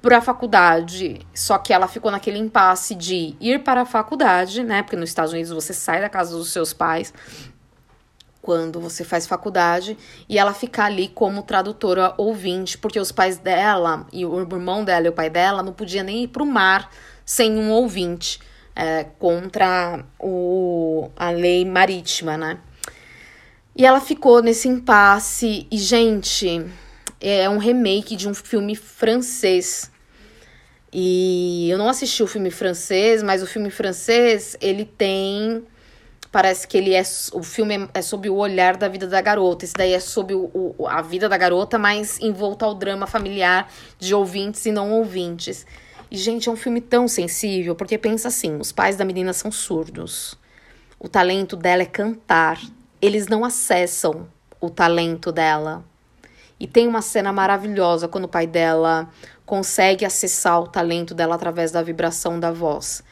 para 0.02 0.18
a 0.18 0.22
faculdade, 0.22 1.26
só 1.34 1.58
que 1.58 1.72
ela 1.72 1.88
ficou 1.88 2.12
naquele 2.12 2.38
impasse 2.38 2.94
de 2.94 3.38
ir 3.40 3.64
para 3.64 3.84
a 3.84 3.86
faculdade, 3.86 4.62
né? 4.64 4.84
Porque 4.84 4.98
nos 4.98 5.08
Estados 5.08 5.32
Unidos 5.32 5.54
você 5.54 5.74
sai 5.74 6.02
da 6.02 6.10
casa 6.10 6.36
dos 6.36 6.52
seus 6.52 6.74
pais 6.74 7.14
quando 8.42 8.82
você 8.82 9.06
faz 9.06 9.26
faculdade 9.26 9.98
e 10.28 10.38
ela 10.38 10.54
ficar 10.54 10.88
ali 10.88 11.08
como 11.08 11.42
tradutora 11.42 12.14
ouvinte, 12.18 12.78
porque 12.78 13.00
os 13.00 13.14
pais 13.14 13.38
dela 13.38 14.06
e 14.12 14.26
o 14.26 14.42
irmão 14.42 14.84
dela 14.84 15.06
e 15.06 15.10
o 15.10 15.14
pai 15.14 15.30
dela 15.30 15.64
não 15.64 15.72
podia 15.72 16.04
nem 16.04 16.24
ir 16.24 16.28
para 16.28 16.44
o 16.44 16.46
mar 16.46 16.92
sem 17.24 17.58
um 17.58 17.72
ouvinte 17.72 18.42
é, 18.76 19.06
contra 19.18 20.04
o, 20.20 21.10
a 21.16 21.30
lei 21.30 21.64
marítima, 21.64 22.36
né? 22.36 22.60
E 23.76 23.86
ela 23.86 24.00
ficou 24.00 24.42
nesse 24.42 24.68
impasse. 24.68 25.68
E, 25.72 25.78
gente, 25.78 26.66
é 27.20 27.50
um 27.50 27.58
remake 27.58 28.16
de 28.16 28.30
um 28.30 28.34
filme 28.34 28.76
francês. 28.76 29.92
E 30.92 31.70
eu 31.72 31.78
não 31.78 31.90
assisti 31.90 32.22
o 32.22 32.28
filme 32.28 32.52
francês, 32.52 33.24
mas 33.24 33.42
o 33.42 33.48
filme 33.48 33.72
francês, 33.72 34.56
ele 34.62 34.86
tem. 34.86 35.66
Parece 36.32 36.68
que 36.68 36.78
ele 36.78 36.94
é. 36.94 37.02
O 37.34 37.42
filme 37.42 37.90
é 37.96 38.02
sobre 38.04 38.30
o 38.30 38.36
olhar 38.36 38.78
da 38.78 38.88
vida 38.88 39.08
da 39.08 39.22
garota. 39.22 39.66
Esse 39.66 39.74
daí 39.74 39.94
é 39.94 40.00
sobre 40.00 40.36
o, 40.36 40.76
o, 40.78 40.88
a 40.88 41.02
vida 41.02 41.28
da 41.28 41.38
garota, 41.38 41.80
mas 41.80 42.20
envolto 42.20 42.64
ao 42.64 42.76
drama 42.76 43.08
familiar 43.08 43.72
de 43.98 44.14
ouvintes 44.14 44.66
e 44.68 44.72
não 44.72 44.92
ouvintes. 44.92 45.66
E, 46.12 46.18
gente, 46.18 46.48
é 46.48 46.52
um 46.52 46.56
filme 46.56 46.80
tão 46.80 47.08
sensível, 47.08 47.76
porque 47.76 47.98
pensa 47.98 48.28
assim: 48.28 48.56
os 48.58 48.72
pais 48.72 48.96
da 48.96 49.04
menina 49.04 49.34
são 49.34 49.52
surdos. 49.52 50.38
O 51.00 51.10
talento 51.10 51.56
dela 51.56 51.82
é 51.82 51.88
cantar 51.88 52.60
eles 53.06 53.28
não 53.28 53.44
acessam 53.44 54.30
o 54.62 54.70
talento 54.70 55.30
dela. 55.30 55.84
E 56.58 56.66
tem 56.66 56.88
uma 56.88 57.02
cena 57.02 57.34
maravilhosa 57.34 58.08
quando 58.08 58.24
o 58.24 58.30
pai 58.30 58.48
dela 58.48 59.10
consegue 59.46 60.06
acessar 60.06 60.62
o 60.62 60.68
talento 60.70 61.14
dela 61.14 61.36
através 61.36 61.70
da 61.70 61.82
vibração 61.82 62.40
da 62.40 62.50
voz. 62.50 63.04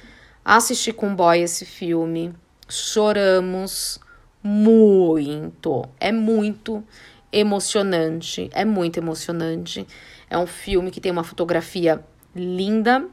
Assisti 0.45 0.93
com 0.93 1.13
boy 1.13 1.41
esse 1.41 1.65
filme, 1.65 2.33
choramos 2.69 3.99
muito. 4.41 5.83
É 5.99 6.09
muito 6.09 6.81
emocionante, 7.29 8.49
é 8.53 8.63
muito 8.63 8.95
emocionante. 8.95 9.85
É 10.29 10.37
um 10.37 10.47
filme 10.47 10.89
que 10.89 11.01
tem 11.01 11.11
uma 11.11 11.25
fotografia 11.25 12.01
linda, 12.33 13.05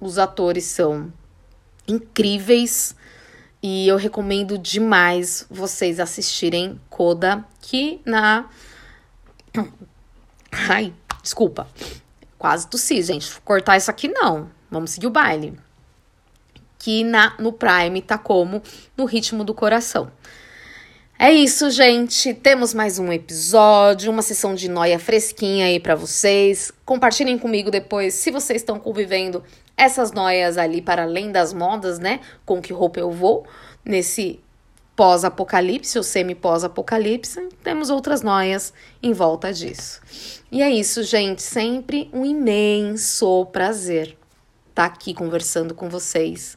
os 0.00 0.16
atores 0.16 0.62
são 0.62 1.12
incríveis. 1.88 2.94
E 3.62 3.88
eu 3.88 3.96
recomendo 3.96 4.56
demais 4.56 5.44
vocês 5.50 5.98
assistirem 5.98 6.80
Coda, 6.88 7.44
que 7.60 8.00
na. 8.04 8.48
Ai, 10.50 10.94
desculpa. 11.22 11.68
Quase 12.38 12.68
tossi, 12.68 13.02
gente. 13.02 13.40
Cortar 13.40 13.76
isso 13.76 13.90
aqui 13.90 14.06
não. 14.06 14.48
Vamos 14.70 14.92
seguir 14.92 15.08
o 15.08 15.10
baile. 15.10 15.58
Que 16.78 17.02
na, 17.02 17.34
no 17.38 17.52
Prime 17.52 18.00
tá 18.00 18.16
como 18.16 18.62
no 18.96 19.04
ritmo 19.04 19.42
do 19.42 19.52
coração. 19.52 20.10
É 21.18 21.32
isso, 21.32 21.68
gente. 21.68 22.32
Temos 22.32 22.72
mais 22.72 23.00
um 23.00 23.12
episódio, 23.12 24.12
uma 24.12 24.22
sessão 24.22 24.54
de 24.54 24.68
noia 24.68 25.00
fresquinha 25.00 25.66
aí 25.66 25.80
para 25.80 25.96
vocês. 25.96 26.70
Compartilhem 26.84 27.36
comigo 27.36 27.72
depois 27.72 28.14
se 28.14 28.30
vocês 28.30 28.62
estão 28.62 28.78
convivendo 28.78 29.42
essas 29.78 30.12
noias 30.12 30.58
ali 30.58 30.82
para 30.82 31.04
além 31.04 31.30
das 31.30 31.54
modas, 31.54 31.98
né? 31.98 32.20
Com 32.44 32.60
que 32.60 32.72
roupa 32.72 32.98
eu 32.98 33.10
vou 33.10 33.46
nesse 33.84 34.40
pós-apocalipse 34.96 35.96
ou 35.96 36.02
semi-pós-apocalipse, 36.02 37.48
temos 37.62 37.88
outras 37.88 38.20
noias 38.20 38.74
em 39.00 39.12
volta 39.12 39.52
disso. 39.52 40.00
E 40.50 40.60
é 40.60 40.68
isso, 40.68 41.04
gente. 41.04 41.40
Sempre 41.40 42.10
um 42.12 42.26
imenso 42.26 43.46
prazer 43.52 44.18
estar 44.70 44.74
tá 44.74 44.84
aqui 44.86 45.14
conversando 45.14 45.72
com 45.72 45.88
vocês. 45.88 46.56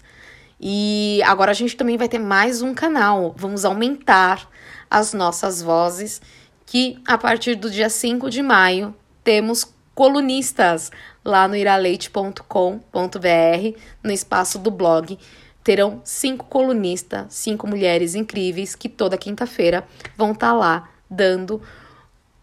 E 0.60 1.22
agora 1.24 1.52
a 1.52 1.54
gente 1.54 1.78
também 1.78 1.98
vai 1.98 2.10
ter 2.10 2.18
mais 2.18 2.64
um 2.64 2.74
canal. 2.74 3.36
Vamos 3.38 3.64
aumentar 3.64 4.50
as 4.90 5.14
nossas 5.14 5.62
vozes, 5.62 6.20
que 6.66 6.98
a 7.08 7.20
partir 7.20 7.54
do 7.54 7.70
dia 7.70 7.90
5 7.90 8.28
de 8.28 8.42
maio 8.42 8.96
temos 9.24 9.72
colunistas 9.94 10.92
lá 11.24 11.48
no 11.48 11.56
iraleite.com.br, 11.56 12.40
no 14.04 14.12
espaço 14.12 14.60
do 14.60 14.72
blog 14.72 15.18
terão 15.64 16.02
cinco 16.04 16.46
colunistas, 16.46 17.28
cinco 17.30 17.68
mulheres 17.68 18.16
incríveis 18.16 18.76
que 18.76 18.90
toda 18.90 19.18
quinta-feira 19.18 19.84
vão 20.18 20.32
estar 20.32 20.50
tá 20.50 20.54
lá 20.54 20.90
dando 21.10 21.62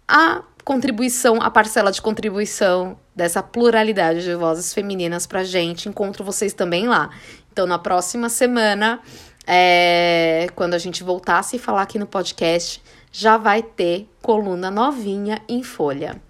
a 0.06 0.42
contribuição, 0.64 1.40
a 1.40 1.50
parcela 1.50 1.90
de 1.90 2.00
contribuição 2.00 2.98
dessa 3.14 3.42
pluralidade 3.42 4.22
de 4.22 4.34
vozes 4.34 4.72
femininas 4.72 5.26
pra 5.26 5.42
gente. 5.42 5.88
Encontro 5.88 6.22
vocês 6.22 6.52
também 6.52 6.86
lá. 6.86 7.10
Então, 7.50 7.66
na 7.66 7.78
próxima 7.78 8.28
semana, 8.28 9.00
é, 9.46 10.46
quando 10.54 10.74
a 10.74 10.78
gente 10.78 11.02
voltar 11.02 11.38
a 11.38 11.42
se 11.42 11.58
falar 11.58 11.82
aqui 11.82 11.98
no 11.98 12.06
podcast, 12.06 12.82
já 13.10 13.36
vai 13.36 13.62
ter 13.62 14.08
coluna 14.22 14.70
novinha 14.70 15.40
em 15.48 15.62
folha. 15.62 16.20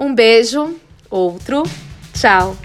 Um 0.00 0.14
beijo, 0.14 0.76
outro, 1.10 1.62
tchau! 2.14 2.56